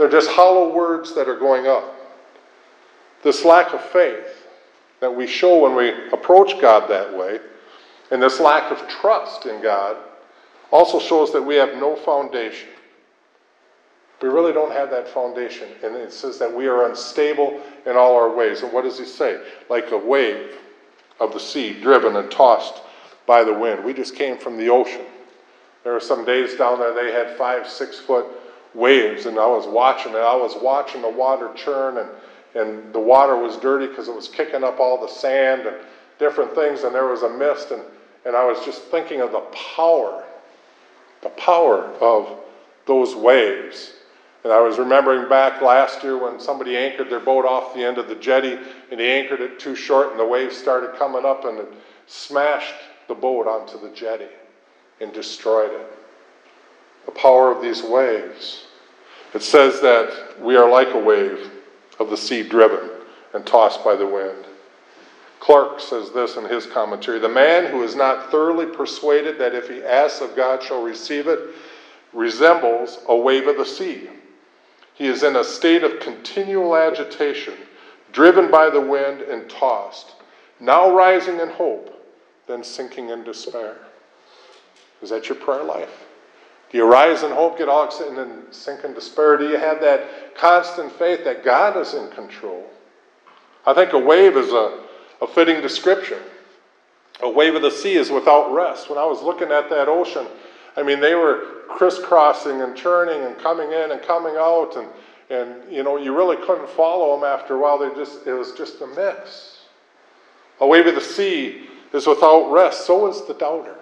They're 0.00 0.08
just 0.08 0.30
hollow 0.30 0.72
words 0.72 1.14
that 1.14 1.28
are 1.28 1.36
going 1.36 1.66
up. 1.66 1.94
This 3.22 3.44
lack 3.44 3.74
of 3.74 3.82
faith 3.82 4.46
that 5.00 5.14
we 5.14 5.26
show 5.26 5.58
when 5.58 5.76
we 5.76 5.90
approach 6.10 6.58
God 6.58 6.88
that 6.88 7.14
way, 7.14 7.38
and 8.10 8.22
this 8.22 8.40
lack 8.40 8.72
of 8.72 8.88
trust 8.88 9.44
in 9.44 9.60
God, 9.60 9.98
also 10.70 10.98
shows 10.98 11.34
that 11.34 11.42
we 11.42 11.56
have 11.56 11.74
no 11.74 11.96
foundation. 11.96 12.70
We 14.22 14.30
really 14.30 14.54
don't 14.54 14.72
have 14.72 14.88
that 14.88 15.06
foundation. 15.06 15.68
And 15.84 15.94
it 15.94 16.14
says 16.14 16.38
that 16.38 16.50
we 16.50 16.66
are 16.66 16.88
unstable 16.88 17.60
in 17.84 17.94
all 17.94 18.16
our 18.16 18.34
ways. 18.34 18.62
And 18.62 18.72
what 18.72 18.84
does 18.84 18.98
he 18.98 19.04
say? 19.04 19.38
Like 19.68 19.90
a 19.90 19.98
wave 19.98 20.56
of 21.20 21.34
the 21.34 21.40
sea, 21.40 21.78
driven 21.78 22.16
and 22.16 22.30
tossed 22.30 22.80
by 23.26 23.44
the 23.44 23.52
wind. 23.52 23.84
We 23.84 23.92
just 23.92 24.16
came 24.16 24.38
from 24.38 24.56
the 24.56 24.70
ocean. 24.70 25.04
There 25.84 25.92
were 25.92 26.00
some 26.00 26.24
days 26.24 26.56
down 26.56 26.78
there 26.78 26.94
they 26.94 27.12
had 27.12 27.36
five, 27.36 27.68
six 27.68 27.98
foot 27.98 28.39
waves, 28.74 29.26
and 29.26 29.38
I 29.38 29.46
was 29.46 29.66
watching 29.66 30.12
it. 30.12 30.18
I 30.18 30.36
was 30.36 30.56
watching 30.60 31.02
the 31.02 31.08
water 31.08 31.50
churn, 31.54 31.98
and, 31.98 32.08
and 32.54 32.92
the 32.92 33.00
water 33.00 33.36
was 33.36 33.56
dirty 33.56 33.86
because 33.86 34.08
it 34.08 34.14
was 34.14 34.28
kicking 34.28 34.64
up 34.64 34.80
all 34.80 35.00
the 35.00 35.12
sand 35.12 35.66
and 35.66 35.76
different 36.18 36.54
things, 36.54 36.82
and 36.82 36.94
there 36.94 37.06
was 37.06 37.22
a 37.22 37.28
mist, 37.28 37.70
and, 37.70 37.82
and 38.24 38.36
I 38.36 38.44
was 38.44 38.64
just 38.64 38.82
thinking 38.84 39.20
of 39.20 39.32
the 39.32 39.44
power, 39.76 40.24
the 41.22 41.30
power 41.30 41.84
of 42.00 42.38
those 42.86 43.14
waves. 43.14 43.94
And 44.42 44.52
I 44.52 44.60
was 44.60 44.78
remembering 44.78 45.28
back 45.28 45.60
last 45.60 46.02
year 46.02 46.16
when 46.16 46.40
somebody 46.40 46.76
anchored 46.76 47.10
their 47.10 47.20
boat 47.20 47.44
off 47.44 47.74
the 47.74 47.84
end 47.84 47.98
of 47.98 48.08
the 48.08 48.14
jetty, 48.14 48.58
and 48.90 49.00
he 49.00 49.06
anchored 49.06 49.40
it 49.40 49.58
too 49.58 49.74
short, 49.74 50.10
and 50.10 50.20
the 50.20 50.26
waves 50.26 50.56
started 50.56 50.94
coming 50.98 51.24
up, 51.24 51.44
and 51.44 51.58
it 51.58 51.68
smashed 52.06 52.74
the 53.08 53.14
boat 53.14 53.46
onto 53.46 53.78
the 53.80 53.94
jetty 53.94 54.28
and 55.00 55.12
destroyed 55.12 55.72
it. 55.72 55.99
The 57.06 57.12
power 57.12 57.50
of 57.50 57.62
these 57.62 57.82
waves. 57.82 58.66
It 59.34 59.42
says 59.42 59.80
that 59.80 60.40
we 60.40 60.56
are 60.56 60.68
like 60.68 60.94
a 60.94 60.98
wave 60.98 61.50
of 61.98 62.10
the 62.10 62.16
sea 62.16 62.42
driven 62.42 62.90
and 63.32 63.46
tossed 63.46 63.84
by 63.84 63.94
the 63.94 64.06
wind. 64.06 64.46
Clarke 65.38 65.80
says 65.80 66.10
this 66.10 66.36
in 66.36 66.44
his 66.44 66.66
commentary 66.66 67.18
The 67.18 67.28
man 67.28 67.70
who 67.70 67.82
is 67.82 67.94
not 67.94 68.30
thoroughly 68.30 68.66
persuaded 68.66 69.38
that 69.38 69.54
if 69.54 69.68
he 69.68 69.82
asks 69.82 70.20
of 70.20 70.36
God 70.36 70.62
shall 70.62 70.82
receive 70.82 71.28
it 71.28 71.40
resembles 72.12 72.98
a 73.08 73.16
wave 73.16 73.46
of 73.46 73.56
the 73.56 73.64
sea. 73.64 74.08
He 74.94 75.06
is 75.06 75.22
in 75.22 75.36
a 75.36 75.44
state 75.44 75.82
of 75.82 76.00
continual 76.00 76.76
agitation, 76.76 77.54
driven 78.12 78.50
by 78.50 78.68
the 78.68 78.80
wind 78.80 79.22
and 79.22 79.48
tossed, 79.48 80.12
now 80.58 80.94
rising 80.94 81.40
in 81.40 81.48
hope, 81.48 81.96
then 82.46 82.62
sinking 82.62 83.08
in 83.08 83.24
despair. 83.24 83.76
Is 85.00 85.08
that 85.10 85.28
your 85.28 85.38
prayer 85.38 85.62
life? 85.62 86.06
Do 86.70 86.78
you 86.78 86.84
rise 86.84 87.24
in 87.24 87.32
hope, 87.32 87.58
get 87.58 87.68
all 87.68 87.84
excited, 87.84 88.16
and 88.16 88.18
then 88.18 88.52
sink 88.52 88.84
in 88.84 88.94
despair? 88.94 89.36
Do 89.36 89.48
you 89.48 89.56
have 89.56 89.80
that 89.80 90.36
constant 90.36 90.92
faith 90.92 91.24
that 91.24 91.44
God 91.44 91.76
is 91.76 91.94
in 91.94 92.08
control? 92.10 92.64
I 93.66 93.74
think 93.74 93.92
a 93.92 93.98
wave 93.98 94.36
is 94.36 94.52
a, 94.52 94.78
a 95.20 95.26
fitting 95.26 95.60
description. 95.60 96.18
A 97.22 97.28
wave 97.28 97.56
of 97.56 97.62
the 97.62 97.70
sea 97.70 97.94
is 97.94 98.10
without 98.10 98.52
rest. 98.52 98.88
When 98.88 98.98
I 98.98 99.04
was 99.04 99.20
looking 99.20 99.50
at 99.50 99.68
that 99.68 99.88
ocean, 99.88 100.26
I 100.76 100.84
mean, 100.84 101.00
they 101.00 101.14
were 101.16 101.64
crisscrossing 101.68 102.62
and 102.62 102.76
churning 102.76 103.20
and 103.22 103.36
coming 103.38 103.72
in 103.72 103.90
and 103.90 104.00
coming 104.02 104.36
out, 104.36 104.76
and, 104.76 104.88
and 105.28 105.72
you 105.72 105.82
know, 105.82 105.96
you 105.96 106.16
really 106.16 106.36
couldn't 106.36 106.68
follow 106.70 107.16
them 107.16 107.24
after 107.24 107.56
a 107.56 107.58
while. 107.58 107.78
They 107.78 107.92
just, 107.96 108.26
it 108.26 108.32
was 108.32 108.52
just 108.52 108.80
a 108.80 108.86
mix. 108.86 109.58
A 110.60 110.66
wave 110.66 110.86
of 110.86 110.94
the 110.94 111.00
sea 111.00 111.66
is 111.92 112.06
without 112.06 112.50
rest. 112.52 112.86
So 112.86 113.08
is 113.08 113.26
the 113.26 113.34
doubter. 113.34 113.79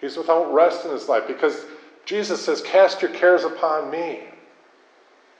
He's 0.00 0.16
without 0.16 0.52
rest 0.52 0.84
in 0.84 0.92
his 0.92 1.08
life 1.08 1.26
because 1.26 1.64
Jesus 2.04 2.44
says, 2.44 2.62
Cast 2.62 3.02
your 3.02 3.10
cares 3.10 3.44
upon 3.44 3.90
me. 3.90 4.20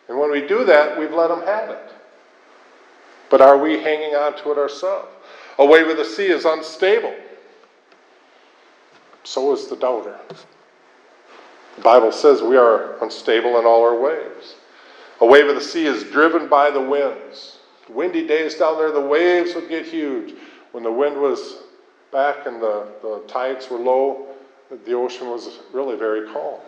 And 0.08 0.18
when 0.18 0.30
we 0.30 0.46
do 0.46 0.64
that, 0.64 0.98
we've 0.98 1.12
let 1.12 1.30
him 1.30 1.42
have 1.42 1.70
it. 1.70 1.92
But 3.30 3.40
are 3.40 3.58
we 3.58 3.80
hanging 3.80 4.14
on 4.14 4.36
to 4.38 4.52
it 4.52 4.58
ourselves? 4.58 5.08
A 5.58 5.66
wave 5.66 5.88
of 5.88 5.96
the 5.96 6.04
sea 6.04 6.28
is 6.28 6.44
unstable. 6.44 7.14
So 9.24 9.52
is 9.52 9.66
the 9.66 9.76
doubter. 9.76 10.18
The 11.76 11.82
Bible 11.82 12.12
says 12.12 12.42
we 12.42 12.56
are 12.56 13.02
unstable 13.02 13.58
in 13.58 13.66
all 13.66 13.82
our 13.82 13.98
ways. 14.00 14.54
A 15.20 15.26
wave 15.26 15.48
of 15.48 15.54
the 15.54 15.60
sea 15.60 15.86
is 15.86 16.04
driven 16.04 16.48
by 16.48 16.70
the 16.70 16.80
winds. 16.80 17.58
Windy 17.88 18.26
days 18.26 18.54
down 18.54 18.78
there, 18.78 18.92
the 18.92 19.00
waves 19.00 19.54
would 19.54 19.68
get 19.68 19.86
huge. 19.86 20.34
When 20.72 20.82
the 20.84 20.92
wind 20.92 21.20
was 21.20 21.58
back 22.12 22.46
and 22.46 22.62
the, 22.62 22.86
the 23.02 23.22
tides 23.26 23.68
were 23.70 23.78
low, 23.78 24.27
the 24.70 24.92
ocean 24.92 25.28
was 25.28 25.58
really 25.72 25.96
very 25.96 26.26
calm. 26.32 26.60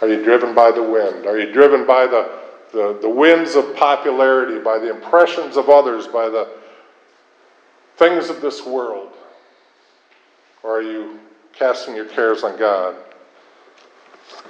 Are 0.00 0.08
you 0.08 0.22
driven 0.22 0.54
by 0.54 0.70
the 0.70 0.82
wind? 0.82 1.26
Are 1.26 1.38
you 1.38 1.52
driven 1.52 1.86
by 1.86 2.06
the, 2.06 2.38
the, 2.72 2.98
the 3.02 3.08
winds 3.08 3.54
of 3.54 3.74
popularity, 3.76 4.58
by 4.58 4.78
the 4.78 4.88
impressions 4.88 5.56
of 5.56 5.68
others, 5.68 6.06
by 6.06 6.28
the 6.28 6.48
things 7.96 8.30
of 8.30 8.40
this 8.40 8.64
world? 8.64 9.12
Or 10.62 10.78
are 10.78 10.82
you 10.82 11.20
casting 11.52 11.94
your 11.94 12.06
cares 12.06 12.42
on 12.42 12.58
God? 12.58 12.96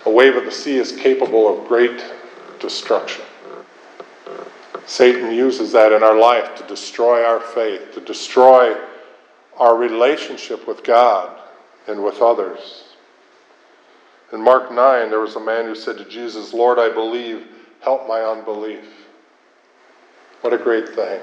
A 0.07 0.11
wave 0.11 0.37
of 0.37 0.45
the 0.45 0.53
sea 0.53 0.77
is 0.77 0.93
capable 0.93 1.49
of 1.49 1.67
great 1.67 2.05
destruction. 2.61 3.25
Satan 4.87 5.33
uses 5.33 5.73
that 5.73 5.93
in 5.93 6.03
our 6.03 6.19
life 6.19 6.57
to 6.57 6.67
destroy 6.67 7.25
our 7.25 7.41
faith, 7.41 7.93
to 7.95 8.01
destroy 8.01 8.77
our 9.61 9.77
relationship 9.77 10.67
with 10.67 10.83
God 10.83 11.39
and 11.87 12.03
with 12.03 12.21
others. 12.21 12.85
In 14.33 14.43
Mark 14.43 14.73
9, 14.73 15.11
there 15.11 15.21
was 15.21 15.37
a 15.37 15.41
man 15.41 15.67
who 15.67 15.75
said 15.75 15.99
to 15.99 16.05
Jesus, 16.07 16.55
Lord, 16.55 16.79
I 16.79 16.89
believe, 16.89 17.47
help 17.81 18.09
my 18.09 18.23
unbelief. 18.23 18.85
What 20.41 20.55
a 20.55 20.59
great 20.59 20.89
thing. 20.89 21.21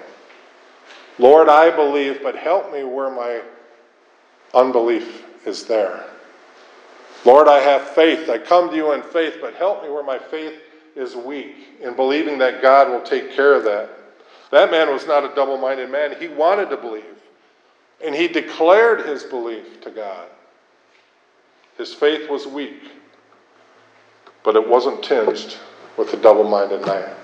Lord, 1.18 1.50
I 1.50 1.76
believe, 1.76 2.22
but 2.22 2.36
help 2.36 2.72
me 2.72 2.84
where 2.84 3.10
my 3.10 3.42
unbelief 4.54 5.26
is 5.48 5.66
there. 5.66 6.06
Lord, 7.26 7.48
I 7.48 7.60
have 7.60 7.82
faith. 7.90 8.30
I 8.30 8.38
come 8.38 8.70
to 8.70 8.76
you 8.76 8.94
in 8.94 9.02
faith, 9.02 9.38
but 9.42 9.56
help 9.56 9.82
me 9.82 9.90
where 9.90 10.04
my 10.04 10.20
faith 10.20 10.54
is 10.96 11.16
weak 11.16 11.56
in 11.82 11.96
believing 11.96 12.38
that 12.38 12.62
God 12.62 12.90
will 12.90 13.02
take 13.02 13.32
care 13.32 13.56
of 13.56 13.64
that. 13.64 13.90
That 14.52 14.70
man 14.70 14.92
was 14.94 15.08
not 15.08 15.24
a 15.24 15.34
double 15.34 15.58
minded 15.58 15.90
man. 15.90 16.16
He 16.20 16.28
wanted 16.28 16.70
to 16.70 16.78
believe. 16.78 17.17
And 18.04 18.14
he 18.14 18.28
declared 18.28 19.06
his 19.06 19.24
belief 19.24 19.82
to 19.82 19.90
God. 19.90 20.28
His 21.78 21.94
faith 21.94 22.30
was 22.30 22.48
weak, 22.48 22.84
but 24.44 24.56
it 24.56 24.68
wasn't 24.68 25.04
tinged 25.04 25.58
with 25.96 26.14
a 26.14 26.18
double 26.18 26.44
minded 26.44 26.86
man. 26.86 27.16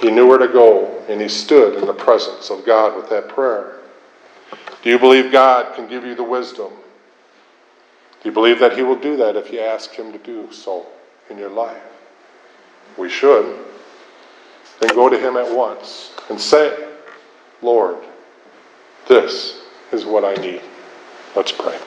He 0.00 0.10
knew 0.10 0.26
where 0.26 0.38
to 0.38 0.48
go, 0.48 1.02
and 1.08 1.20
he 1.20 1.28
stood 1.28 1.78
in 1.78 1.86
the 1.86 1.94
presence 1.94 2.50
of 2.50 2.64
God 2.66 2.96
with 2.96 3.08
that 3.10 3.28
prayer. 3.28 3.80
Do 4.82 4.90
you 4.90 4.98
believe 4.98 5.32
God 5.32 5.74
can 5.74 5.88
give 5.88 6.04
you 6.04 6.14
the 6.14 6.22
wisdom? 6.22 6.70
Do 8.22 8.28
you 8.28 8.32
believe 8.32 8.58
that 8.60 8.76
He 8.76 8.82
will 8.82 8.98
do 8.98 9.16
that 9.16 9.36
if 9.36 9.52
you 9.52 9.60
ask 9.60 9.92
Him 9.92 10.12
to 10.12 10.18
do 10.18 10.50
so 10.52 10.86
in 11.30 11.38
your 11.38 11.50
life? 11.50 11.82
We 12.96 13.08
should. 13.08 13.64
Then 14.80 14.94
go 14.94 15.08
to 15.08 15.18
Him 15.18 15.36
at 15.36 15.54
once 15.54 16.12
and 16.28 16.40
say, 16.40 16.88
Lord, 17.62 17.98
this 19.08 19.60
is 19.92 20.04
what 20.04 20.24
I 20.24 20.34
need. 20.34 20.62
Let's 21.34 21.52
pray. 21.52 21.78